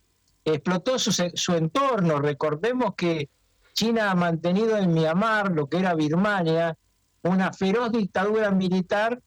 [0.44, 2.20] explotó su, entorno.
[2.20, 3.28] Recordemos que
[3.74, 6.76] China ha mantenido en Myanmar, lo que era Birmania,
[7.22, 9.20] una feroz dictadura militar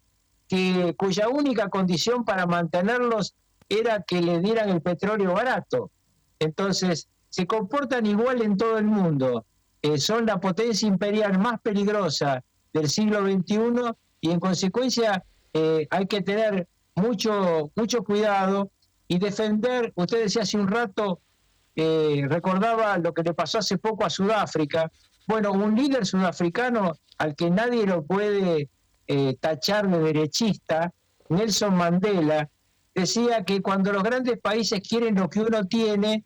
[0.48, 3.36] que, cuya única condición para mantenerlos
[3.70, 5.92] era que le dieran el petróleo barato.
[6.40, 9.46] Entonces, se comportan igual en todo el mundo.
[9.82, 12.44] Eh, son la potencia imperial más peligrosa
[12.74, 18.70] del siglo XXI y en consecuencia eh, hay que tener mucho, mucho cuidado
[19.12, 21.20] y defender, usted decía hace un rato,
[21.76, 24.90] eh, recordaba lo que le pasó hace poco a Sudáfrica.
[25.28, 28.70] Bueno, un líder sudafricano al que nadie lo puede
[29.08, 30.94] eh, tachar de derechista,
[31.28, 32.50] Nelson Mandela,
[32.96, 36.24] decía que cuando los grandes países quieren lo que uno tiene,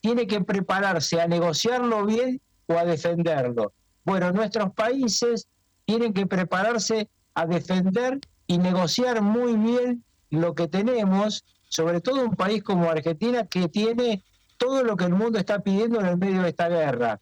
[0.00, 3.74] tiene que prepararse a negociarlo bien o a defenderlo.
[4.06, 5.48] Bueno, nuestros países
[5.84, 12.36] tienen que prepararse a defender y negociar muy bien lo que tenemos sobre todo un
[12.36, 14.22] país como Argentina que tiene
[14.58, 17.18] todo lo que el mundo está pidiendo en el medio de esta guerra.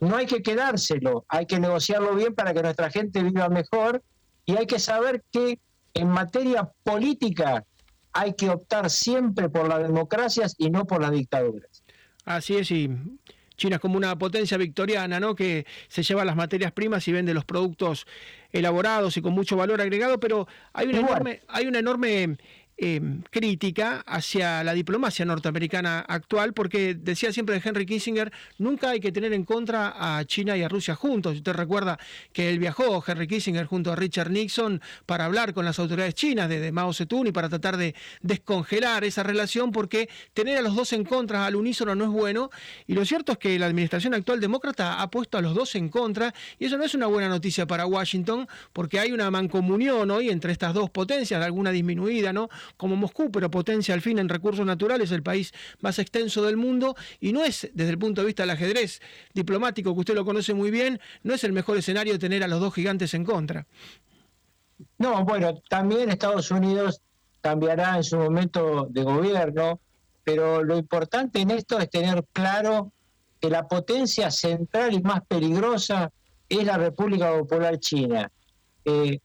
[0.00, 4.02] No hay que quedárselo, hay que negociarlo bien para que nuestra gente viva mejor
[4.46, 5.60] y hay que saber que
[5.94, 7.64] en materia política
[8.12, 11.84] hay que optar siempre por las democracias y no por las dictaduras.
[12.24, 12.90] Así es, y
[13.56, 15.36] China es como una potencia victoriana, ¿no?
[15.36, 18.08] Que se lleva las materias primas y vende los productos
[18.50, 22.36] elaborados y con mucho valor agregado, pero hay una enorme, hay una enorme
[22.76, 29.12] Em, crítica hacia la diplomacia norteamericana actual, porque decía siempre Henry Kissinger, nunca hay que
[29.12, 31.36] tener en contra a China y a Rusia juntos.
[31.36, 32.00] Usted recuerda
[32.32, 36.48] que él viajó, Henry Kissinger, junto a Richard Nixon, para hablar con las autoridades chinas
[36.48, 40.92] de, Mao Zedong y para tratar de descongelar esa relación, porque tener a los dos
[40.94, 42.50] en contra al unísono no es bueno.
[42.88, 45.90] Y lo cierto es que la administración actual demócrata ha puesto a los dos en
[45.90, 50.30] contra, y eso no es una buena noticia para Washington, porque hay una mancomunión hoy
[50.30, 52.50] entre estas dos potencias, alguna disminuida, ¿no?
[52.76, 56.96] Como Moscú, pero potencia al fin en recursos naturales, el país más extenso del mundo,
[57.20, 59.00] y no es, desde el punto de vista del ajedrez
[59.32, 62.60] diplomático, que usted lo conoce muy bien, no es el mejor escenario tener a los
[62.60, 63.66] dos gigantes en contra.
[64.98, 67.00] No, bueno, también Estados Unidos
[67.40, 69.80] cambiará en su momento de gobierno,
[70.24, 72.90] pero lo importante en esto es tener claro
[73.40, 76.10] que la potencia central y más peligrosa
[76.48, 78.30] es la República Popular China.
[78.84, 79.20] Eh,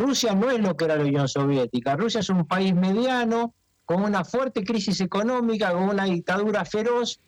[0.00, 1.94] Rusia no es lo que era la Unión Soviética.
[1.94, 7.20] Rusia es un país mediano, con una fuerte crisis económica, con una dictadura feroz,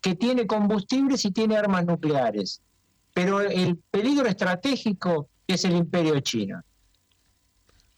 [0.00, 2.62] que tiene combustibles y tiene armas nucleares.
[3.12, 6.62] Pero el peligro estratégico es el imperio chino.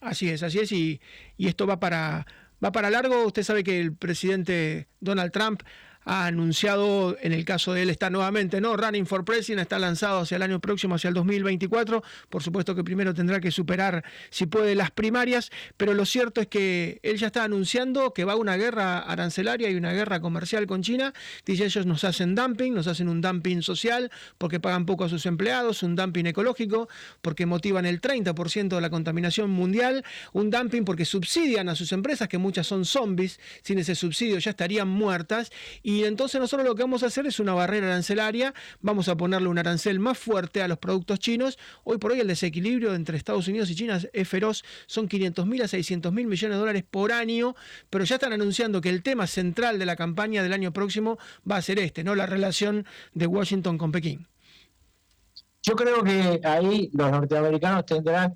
[0.01, 0.99] Así es, así es, y,
[1.37, 2.25] y esto va para,
[2.63, 3.25] va para largo.
[3.25, 5.63] Usted sabe que el presidente Donald Trump
[6.07, 8.77] ha anunciado, en el caso de él está nuevamente, ¿no?
[8.77, 12.01] Running for President está lanzado hacia el año próximo, hacia el 2024.
[12.29, 16.47] Por supuesto que primero tendrá que superar, si puede, las primarias, pero lo cierto es
[16.47, 20.65] que él ya está anunciando que va a una guerra arancelaria y una guerra comercial
[20.65, 21.13] con China.
[21.45, 25.25] Dice, ellos nos hacen dumping, nos hacen un dumping social porque pagan poco a sus
[25.25, 26.87] empleados, un dumping ecológico
[27.21, 32.29] porque motivan el 30% de la contaminación mundial, un dumping porque subsidian a sus empresas,
[32.29, 35.51] que muchas son zombies, sin ese subsidio ya estarían muertas,
[35.83, 39.17] y y entonces nosotros lo que vamos a hacer es una barrera arancelaria, vamos a
[39.17, 41.57] ponerle un arancel más fuerte a los productos chinos.
[41.85, 45.59] Hoy por hoy el desequilibrio entre Estados Unidos y China es feroz, son 500 mil
[45.63, 47.55] a 600 mil millones de dólares por año,
[47.89, 51.17] pero ya están anunciando que el tema central de la campaña del año próximo
[51.49, 52.13] va a ser este, ¿no?
[52.13, 54.27] La relación de Washington con Pekín.
[55.63, 58.35] Yo creo que ahí los norteamericanos tendrán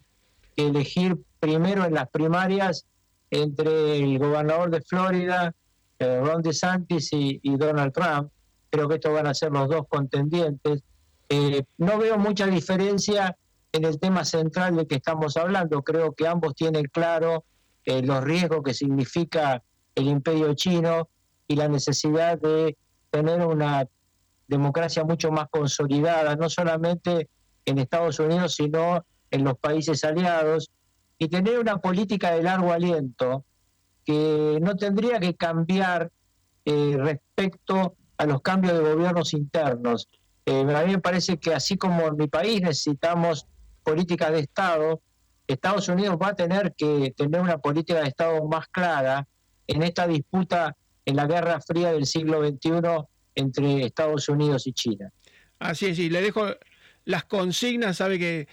[0.55, 2.87] que elegir primero en las primarias
[3.29, 5.53] entre el gobernador de Florida,
[6.01, 8.31] Ron DeSantis y, Donald Trump.
[8.69, 10.81] Creo que estos van a ser los dos contendientes.
[11.29, 13.37] Eh, no veo mucha diferencia
[13.71, 15.81] en el tema central del que estamos hablando.
[15.83, 17.43] Creo que ambos tienen claro
[17.85, 19.63] eh, los riesgos que significa
[19.95, 21.09] el imperio chino
[21.47, 22.77] y la necesidad de
[23.09, 23.85] tener una
[24.47, 27.29] democracia mucho más consolidada, no solamente
[27.65, 30.71] en Estados Unidos, sino en los países aliados,
[31.17, 33.45] y tener una política de largo aliento
[34.05, 36.11] que no tendría que cambiar
[36.65, 40.07] eh, respecto a los cambios de gobiernos internos.
[40.45, 43.47] Eh, a mí me parece que así como en mi país necesitamos
[43.83, 45.01] políticas de Estado,
[45.47, 49.27] Estados Unidos va a tener que tener una política de Estado más clara
[49.67, 52.71] en esta disputa en la Guerra Fría del siglo XXI
[53.35, 55.11] entre Estados Unidos y China.
[55.59, 56.45] Así es, y le dejo
[57.05, 58.47] las consignas, sabe que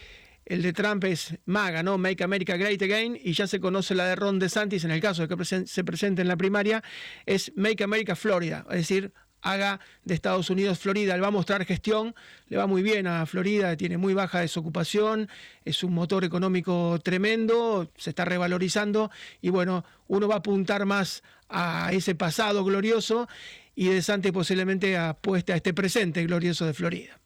[0.48, 1.98] el de Trump es MAGA, ¿no?
[1.98, 5.26] Make America Great Again, y ya se conoce la de Ron DeSantis en el caso
[5.26, 6.82] de que se presente en la primaria,
[7.26, 11.14] es Make America Florida, es decir, haga de Estados Unidos Florida.
[11.14, 12.14] Él va a mostrar gestión,
[12.48, 15.28] le va muy bien a Florida, tiene muy baja desocupación,
[15.64, 21.22] es un motor económico tremendo, se está revalorizando y bueno, uno va a apuntar más
[21.48, 23.28] a ese pasado glorioso
[23.74, 27.20] y DeSantis posiblemente apuesta a este presente glorioso de Florida.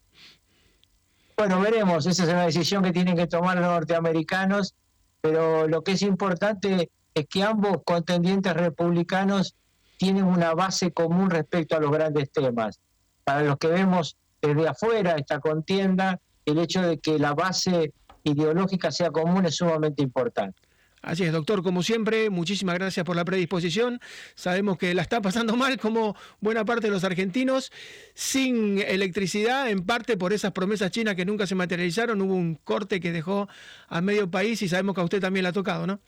[1.37, 4.75] Bueno, veremos, esa es una decisión que tienen que tomar los norteamericanos,
[5.21, 9.55] pero lo que es importante es que ambos contendientes republicanos
[9.97, 12.81] tienen una base común respecto a los grandes temas.
[13.25, 17.93] Para los que vemos desde afuera esta contienda, el hecho de que la base
[18.25, 20.61] ideológica sea común es sumamente importante.
[21.03, 24.01] Así es, doctor, como siempre, muchísimas gracias por la predisposición.
[24.37, 27.73] Sabemos que la está pasando mal como buena parte de los argentinos,
[28.15, 32.23] sin electricidad, en parte por esas promesas chinas que nunca se materializaron.
[32.23, 33.49] Hubo un corte que dejó
[33.89, 36.01] a medio país y sabemos que a usted también le ha tocado, ¿no?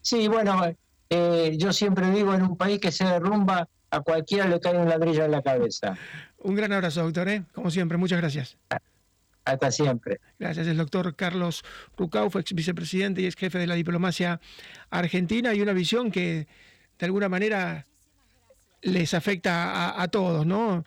[0.00, 0.62] Sí, bueno,
[1.10, 4.88] eh, yo siempre vivo en un país que se derrumba, a cualquiera le cae un
[4.88, 5.96] ladrillo en la cabeza.
[6.38, 7.42] Un gran abrazo, doctor, ¿eh?
[7.52, 8.56] como siempre, muchas gracias.
[9.44, 10.20] Hasta siempre.
[10.38, 10.66] Gracias.
[10.66, 11.64] El doctor Carlos
[11.96, 14.40] Rucau fue ex vicepresidente y ex jefe de la diplomacia
[14.90, 16.46] argentina y una visión que
[16.98, 17.86] de alguna manera
[18.82, 20.84] les afecta a, todos, ¿no?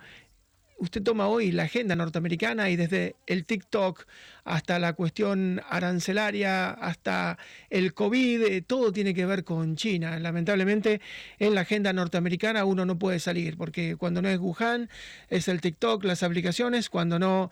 [0.78, 4.06] Usted toma hoy la agenda norteamericana y desde el TikTok
[4.44, 7.38] hasta la cuestión arancelaria, hasta
[7.70, 10.20] el COVID, eh, todo tiene que ver con China.
[10.20, 11.00] Lamentablemente
[11.40, 14.90] en la agenda norteamericana uno no puede salir porque cuando no es Wuhan
[15.30, 17.52] es el TikTok, las aplicaciones, cuando no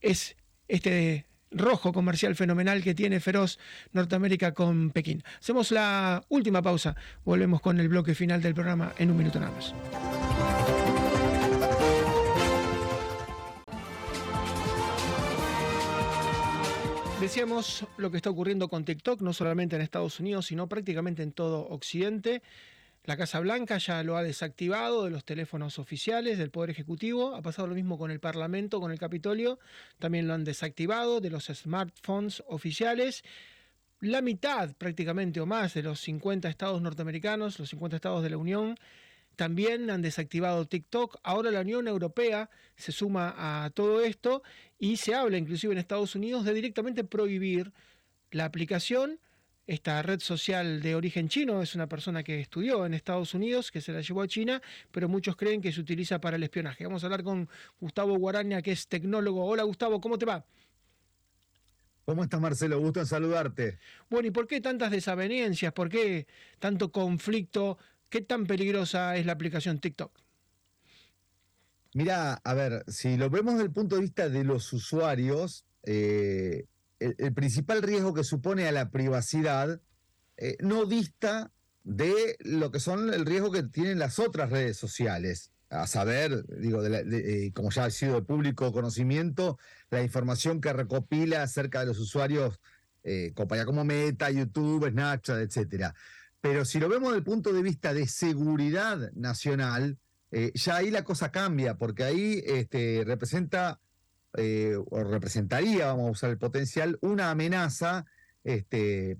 [0.00, 0.36] es
[0.68, 3.58] este rojo comercial fenomenal que tiene feroz
[3.92, 5.22] Norteamérica con Pekín.
[5.40, 9.52] Hacemos la última pausa, volvemos con el bloque final del programa en un minuto nada
[9.52, 9.74] más.
[17.20, 21.32] Decíamos lo que está ocurriendo con TikTok, no solamente en Estados Unidos, sino prácticamente en
[21.32, 22.42] todo Occidente.
[23.04, 27.34] La Casa Blanca ya lo ha desactivado de los teléfonos oficiales del Poder Ejecutivo.
[27.34, 29.58] Ha pasado lo mismo con el Parlamento, con el Capitolio.
[29.98, 33.24] También lo han desactivado de los smartphones oficiales.
[34.00, 38.36] La mitad prácticamente o más de los 50 estados norteamericanos, los 50 estados de la
[38.36, 38.76] Unión,
[39.38, 41.20] también han desactivado TikTok.
[41.22, 43.34] Ahora la Unión Europea se suma
[43.64, 44.42] a todo esto
[44.78, 47.72] y se habla inclusive en Estados Unidos de directamente prohibir
[48.32, 49.20] la aplicación
[49.68, 53.82] esta red social de origen chino, es una persona que estudió en Estados Unidos, que
[53.82, 56.84] se la llevó a China, pero muchos creen que se utiliza para el espionaje.
[56.84, 59.44] Vamos a hablar con Gustavo Guaraña, que es tecnólogo.
[59.44, 60.42] Hola Gustavo, ¿cómo te va?
[62.06, 62.80] ¿Cómo estás, Marcelo?
[62.80, 63.78] Gusto en saludarte.
[64.08, 65.74] Bueno, ¿y por qué tantas desavenencias?
[65.74, 66.26] ¿Por qué
[66.58, 67.76] tanto conflicto?
[68.08, 70.18] ¿Qué tan peligrosa es la aplicación TikTok?
[71.92, 76.64] Mira, a ver, si lo vemos desde el punto de vista de los usuarios, eh,
[77.00, 79.80] el, principal riesgo que supone a la privacidad
[80.36, 81.52] eh, no dista
[81.84, 85.52] de lo que son el riesgo que tienen las otras redes sociales.
[85.70, 89.58] A saber, digo, eh, como ya ha sido de público conocimiento,
[89.90, 92.58] la información que recopila acerca de los usuarios,
[93.04, 95.94] eh, como Meta, YouTube, Snapchat, etcétera.
[96.40, 99.98] Pero si lo vemos desde el punto de vista de seguridad nacional,
[100.30, 103.80] eh, ya ahí la cosa cambia, porque ahí este, representa
[104.36, 108.04] eh, o representaría, vamos a usar el potencial, una amenaza,
[108.44, 109.18] este,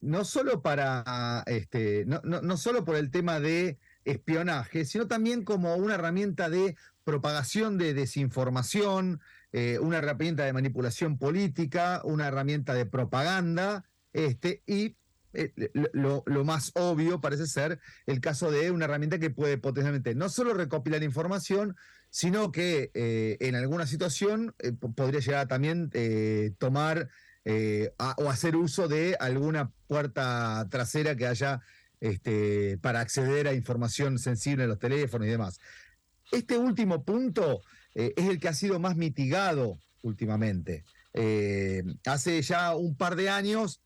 [0.00, 5.94] no solo para, este, no, solo por el tema de espionaje, sino también como una
[5.94, 9.20] herramienta de propagación de desinformación,
[9.52, 14.96] eh, una herramienta de manipulación política, una herramienta de propaganda, este, y
[15.34, 15.52] eh,
[15.92, 20.54] lo, más obvio parece ser el caso de una herramienta que puede potencialmente no solo
[20.54, 21.76] recopilar información,
[22.10, 25.90] sino que eh, en alguna situación eh, podría llegar a también
[26.58, 27.08] tomar
[28.18, 31.62] o hacer uso de alguna puerta trasera que haya
[31.98, 35.58] este, para acceder a información sensible en los teléfonos y demás.
[36.30, 37.62] Este último punto
[37.94, 40.84] es el que ha sido más mitigado últimamente.
[42.04, 43.80] hace ya un par de años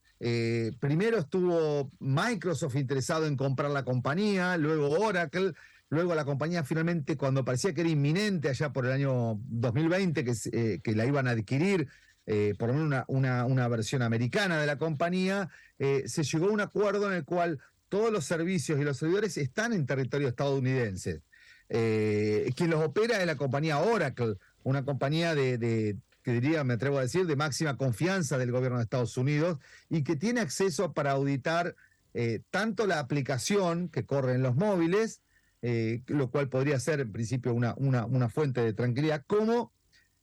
[0.79, 5.53] primero estuvo Microsoft interesado en comprar la compañía, luego Oracle,
[5.93, 10.33] Luego la compañía finalmente, cuando parecía que era inminente, allá por el año 2020, que,
[10.51, 11.87] eh, que la iban a adquirir,
[12.25, 16.63] eh, por lo menos una, versión americana de la compañía, eh, se llegó a un
[16.63, 17.59] acuerdo en el cual
[17.91, 21.21] todos los servicios y los servidores están en territorio estadounidense.
[21.69, 27.03] quien los opera es la compañía Oracle, una compañía de, que diría, me atrevo a
[27.03, 29.59] decir, de máxima confianza del gobierno de Estados Unidos
[29.89, 31.75] y que tiene acceso para auditar
[32.51, 35.23] tanto la aplicación que corre en los móviles,
[35.65, 39.73] eh, lo cual podría ser en principio una, una, fuente de tranquilidad, como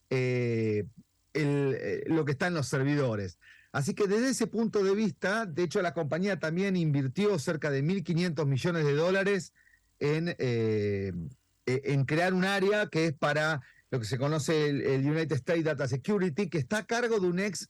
[0.10, 0.86] eh,
[1.34, 3.40] eh, lo que está en los servidores.
[3.72, 7.82] Así que desde ese punto de vista, de hecho la compañía también invirtió cerca de
[7.84, 9.54] 1.500 millones de dólares
[10.00, 13.62] en, en crear un área que es para
[13.92, 17.40] lo que se conoce el, United States Data Security, que está a cargo de un
[17.40, 17.70] ex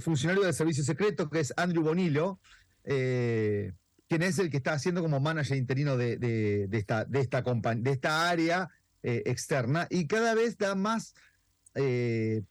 [0.00, 2.40] funcionario del servicio secreto, que es Andrew Bonillo
[4.08, 8.28] quien es el que está haciendo como manager interino de, esta, de, esta, de esta
[8.28, 8.70] área
[9.02, 11.14] eh, externa y cada vez da más
[11.74, 12.42] eh,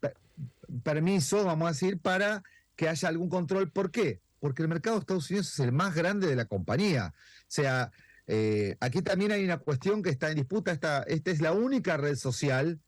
[0.84, 2.44] permiso, vamos a decir, para
[2.76, 3.72] que haya algún control.
[3.72, 4.22] ¿Por qué?
[4.40, 7.14] Porque el mercado de Estados Unidos es el más grande de la compañía.
[7.16, 7.92] O sea,
[8.28, 10.72] eh, aquí también hay una cuestión que está en disputa.
[10.72, 12.80] Esta, es la única red social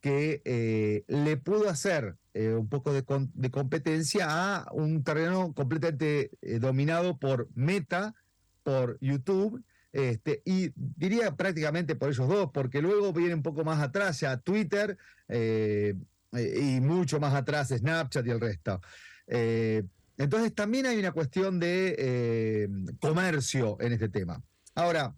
[0.00, 3.04] que eh, le pudo hacer eh, un poco de,
[3.50, 8.14] competencia a un terreno completamente dominado por Meta,
[8.62, 9.62] por YouTube,
[9.92, 14.38] este, y diría prácticamente por ellos dos, porque luego viene un poco más atrás ya
[14.38, 14.96] Twitter
[15.28, 18.80] y mucho más atrás Snapchat y el resto.
[19.26, 22.70] entonces también hay una cuestión de
[23.00, 24.42] comercio en este tema.
[24.74, 25.14] Ahora,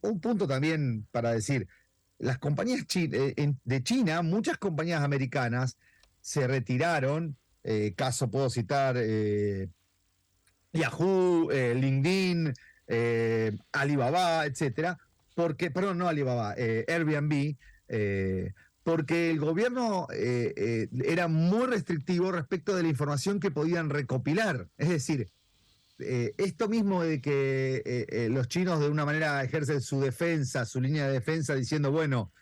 [0.00, 1.68] un punto también para decir,
[2.18, 5.76] las compañías eh, de China, muchas compañías americanas
[6.20, 9.68] se retiraron, eh, caso puedo citar eh,
[10.72, 12.54] Yahoo, LinkedIn,
[13.72, 14.98] Alibaba, etcétera,
[15.34, 17.56] porque, perdón, no Alibaba, Airbnb,
[18.82, 24.68] porque el gobierno era muy restrictivo respecto de la información que podían recopilar.
[24.76, 25.30] Es decir,
[25.98, 30.64] eh, esto mismo de que eh, eh, los chinos de una manera ejercen su defensa,
[30.64, 32.32] su línea de defensa, diciendo, bueno,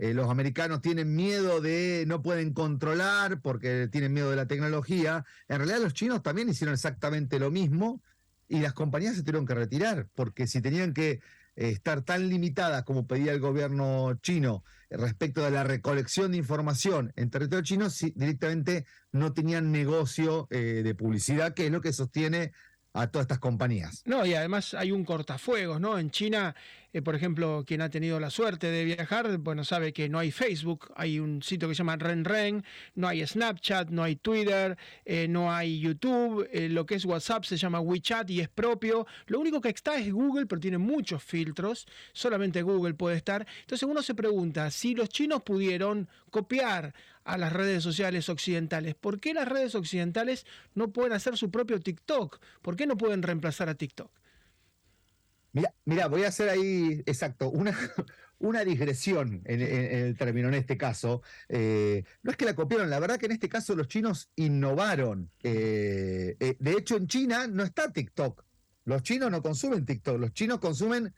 [0.00, 5.56] los americanos tienen miedo de, no pueden controlar porque tienen miedo de la tecnología, en
[5.56, 8.00] realidad los chinos también hicieron exactamente lo mismo
[8.46, 11.20] y las compañías se tuvieron que retirar, porque si tenían que
[11.56, 17.30] estar tan limitadas como pedía el gobierno chino respecto de la recolección de información en
[17.30, 22.52] territorio chino, directamente no tenían negocio de publicidad, que es lo que sostiene
[22.92, 24.02] a todas estas compañías.
[24.06, 25.98] No, y además hay un cortafuegos, ¿no?
[25.98, 26.54] En China
[26.94, 30.30] Eh, por ejemplo, quien ha tenido la suerte de viajar, bueno, sabe que no hay
[30.30, 32.64] Facebook, hay un sitio que se llama RenRen,
[32.94, 37.44] no hay Snapchat, no hay Twitter, eh, no hay YouTube, eh, lo que es WhatsApp
[37.44, 39.06] se llama WeChat y es propio.
[39.26, 43.46] Lo único que está es Google, pero tiene muchos filtros, solamente Google puede estar.
[43.60, 49.20] Entonces uno se pregunta, si los chinos pudieron copiar a las redes sociales occidentales, ¿por
[49.20, 52.40] qué las redes occidentales no pueden hacer su propio TikTok?
[52.62, 54.10] ¿Por qué no pueden reemplazar a TikTok?
[55.52, 57.72] Mira, mira, voy a hacer ahí, exacto, una,
[58.38, 61.22] una digresión en, el término, en este caso.
[61.48, 65.30] Eh, no es que la copiaron, la verdad que en este caso los chinos innovaron.
[65.42, 68.44] Eh, eh, de hecho, en China no está TikTok.
[68.84, 71.12] Los chinos no consumen TikTok, los chinos consumen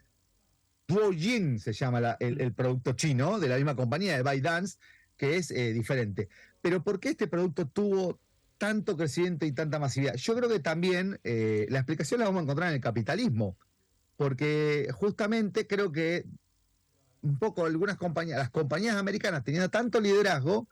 [0.89, 4.79] Douyin, se llama el, producto chino, de la misma compañía de ByteDance,
[5.17, 6.29] que es diferente.
[6.61, 8.19] Pero ¿por qué este producto tuvo
[8.59, 10.15] tanto crecimiento y tanta masividad?
[10.17, 13.57] Yo creo que también la explicación la vamos a encontrar en el capitalismo
[14.21, 16.27] porque justamente creo que
[17.23, 20.69] un poco algunas compañías, las compañías americanas teniendo tanto liderazgo,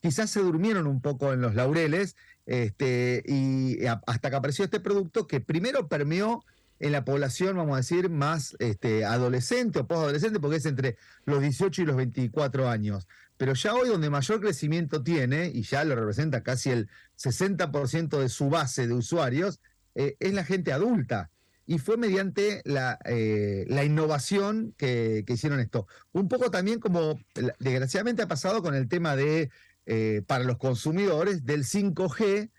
[0.00, 2.14] quizás se durmieron un poco en los laureles,
[2.46, 6.44] este, y hasta que apareció este producto que primero permeó
[6.78, 11.40] en la población, vamos a decir, más este, adolescente o postadolescente, porque es entre los
[11.40, 13.08] 18 y los 24 años.
[13.36, 16.88] Pero ya hoy donde mayor crecimiento tiene, y ya lo representa casi el
[17.18, 19.58] 60% de su base de usuarios,
[19.96, 21.31] eh, es la gente adulta
[21.66, 25.86] y fue mediante la, eh, la innovación que, hicieron esto.
[26.12, 27.18] Un poco también como
[27.58, 29.50] desgraciadamente ha pasado con el tema de,
[29.86, 32.50] eh, para los consumidores, del 5G,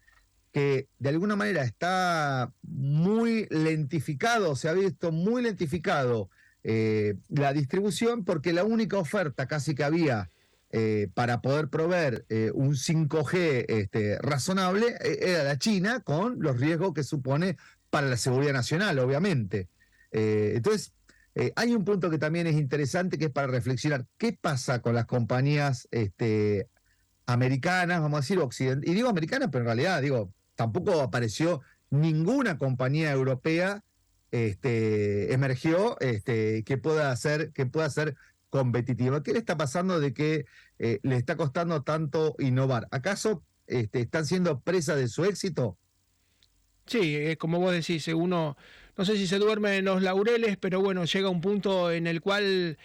[0.51, 6.29] que de alguna manera está muy lentificado, se ha visto muy lentificado
[6.63, 10.29] eh, la distribución porque la única oferta casi que había
[11.13, 12.25] para poder proveer
[12.55, 17.57] un 5G este, razonable era la China, con los riesgos que supone
[17.93, 19.69] para la seguridad nacional, obviamente.
[20.11, 20.93] Eh, entonces,
[21.35, 24.95] eh, hay un punto que también es interesante, que es para reflexionar, ¿qué pasa con
[24.95, 26.67] las compañías este,
[27.27, 28.89] americanas, vamos a decir, occidentales?
[28.89, 33.83] Y digo americanas, pero en realidad, digo, tampoco apareció ninguna compañía europea
[34.31, 38.15] este, emergió este, que pueda ser que pueda ser
[38.49, 39.21] competitiva.
[39.21, 40.45] ¿Qué le está pasando de que
[40.79, 42.87] eh, le está costando tanto innovar?
[42.89, 45.77] ¿Acaso este, están siendo presa de su éxito?
[46.85, 48.57] Sí, es como vos decís, eh, uno
[48.97, 52.21] no sé si se duerme en los laureles, pero bueno, llega un punto en el
[52.21, 52.77] cual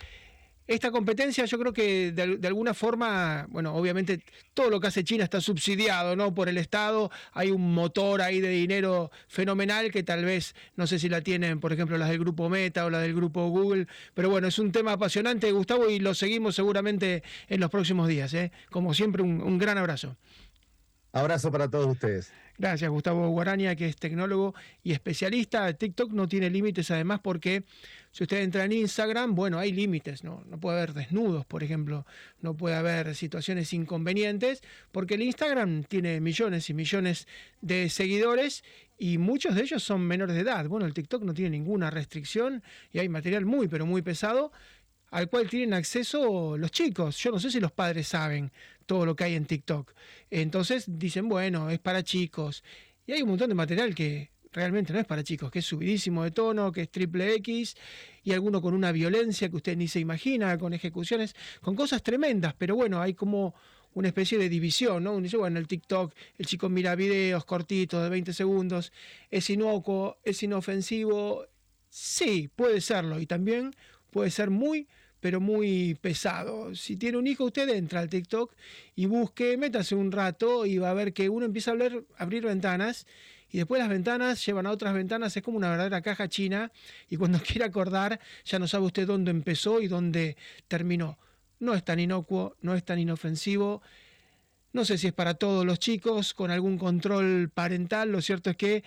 [0.66, 4.22] esta competencia yo creo que de, alguna forma, bueno, obviamente
[4.52, 6.34] todo lo que hace China está subsidiado, ¿no?
[6.34, 10.98] Por el Estado, hay un motor ahí de dinero fenomenal que tal vez, no sé
[10.98, 14.28] si la tienen, por ejemplo, las del grupo Meta o las del grupo Google, pero
[14.28, 18.52] bueno, es un tema apasionante, Gustavo, y lo seguimos seguramente en los próximos días, ¿eh?
[18.70, 20.16] Como siempre, un gran abrazo.
[21.12, 22.32] Abrazo para todos ustedes.
[22.58, 24.52] Gracias, Gustavo Guaraña, que es tecnólogo
[24.82, 25.72] y especialista.
[25.72, 27.62] TikTok no tiene límites, además, porque
[28.10, 30.42] si usted entra en Instagram, bueno, hay límites, ¿no?
[30.48, 32.04] No puede haber desnudos, por ejemplo,
[32.40, 37.28] no puede haber situaciones inconvenientes, porque el Instagram tiene millones y millones
[37.60, 38.64] de seguidores
[38.98, 40.66] y muchos de ellos son menores de edad.
[40.66, 44.50] Bueno, el TikTok no tiene ninguna restricción y hay material muy, pero muy pesado
[45.10, 47.16] al cual tienen acceso los chicos.
[47.18, 48.52] Yo no sé si los padres saben
[48.88, 49.92] todo lo que hay en TikTok.
[50.30, 52.64] Entonces dicen, bueno, es para chicos.
[53.06, 56.24] Y hay un montón de material que realmente no es para chicos, que es subidísimo
[56.24, 57.76] de tono, que es triple X,
[58.24, 62.54] y alguno con una violencia que usted ni se imagina, con ejecuciones, con cosas tremendas,
[62.56, 63.54] pero bueno, hay como
[63.92, 65.12] una especie de división, ¿no?
[65.12, 68.90] Uno dice, bueno, el TikTok, el chico mira videos cortitos de 20 segundos,
[69.30, 71.46] es inocuo, es inofensivo,
[71.90, 73.74] sí, puede serlo, y también
[74.10, 74.88] puede ser muy
[75.20, 76.74] pero muy pesado.
[76.74, 78.54] Si tiene un hijo, usted entra al TikTok
[78.94, 81.74] y busque, métase un rato y va a ver que uno empieza a
[82.18, 83.06] abrir, ventanas
[83.50, 86.70] y después las ventanas llevan a otras ventanas, es como una verdadera caja china
[87.08, 90.36] y cuando quiere acordar ya no sabe usted dónde empezó y dónde
[90.68, 91.18] terminó.
[91.60, 93.82] No es tan inocuo, no es tan inofensivo.
[94.72, 98.56] No sé si es para todos los chicos con algún control parental, lo cierto es
[98.56, 98.84] que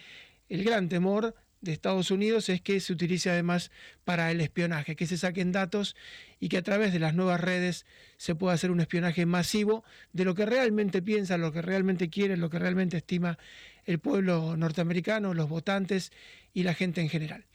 [0.47, 3.72] el gran temor de Estados Unidos es que se utilice además
[4.03, 5.95] para el espionaje, que se saquen datos
[6.39, 7.86] y que a través de las nuevas redes
[8.18, 12.36] se pueda hacer un espionaje masivo de lo que realmente piensa, lo que realmente quiere,
[12.38, 13.38] lo que realmente estima
[13.86, 16.12] el pueblo norteamericano, los votantes
[16.53, 17.45] y la gente en general.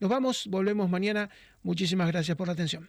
[0.00, 1.30] Nos vamos, volvemos mañana.
[1.62, 2.88] Muchísimas gracias por la atención.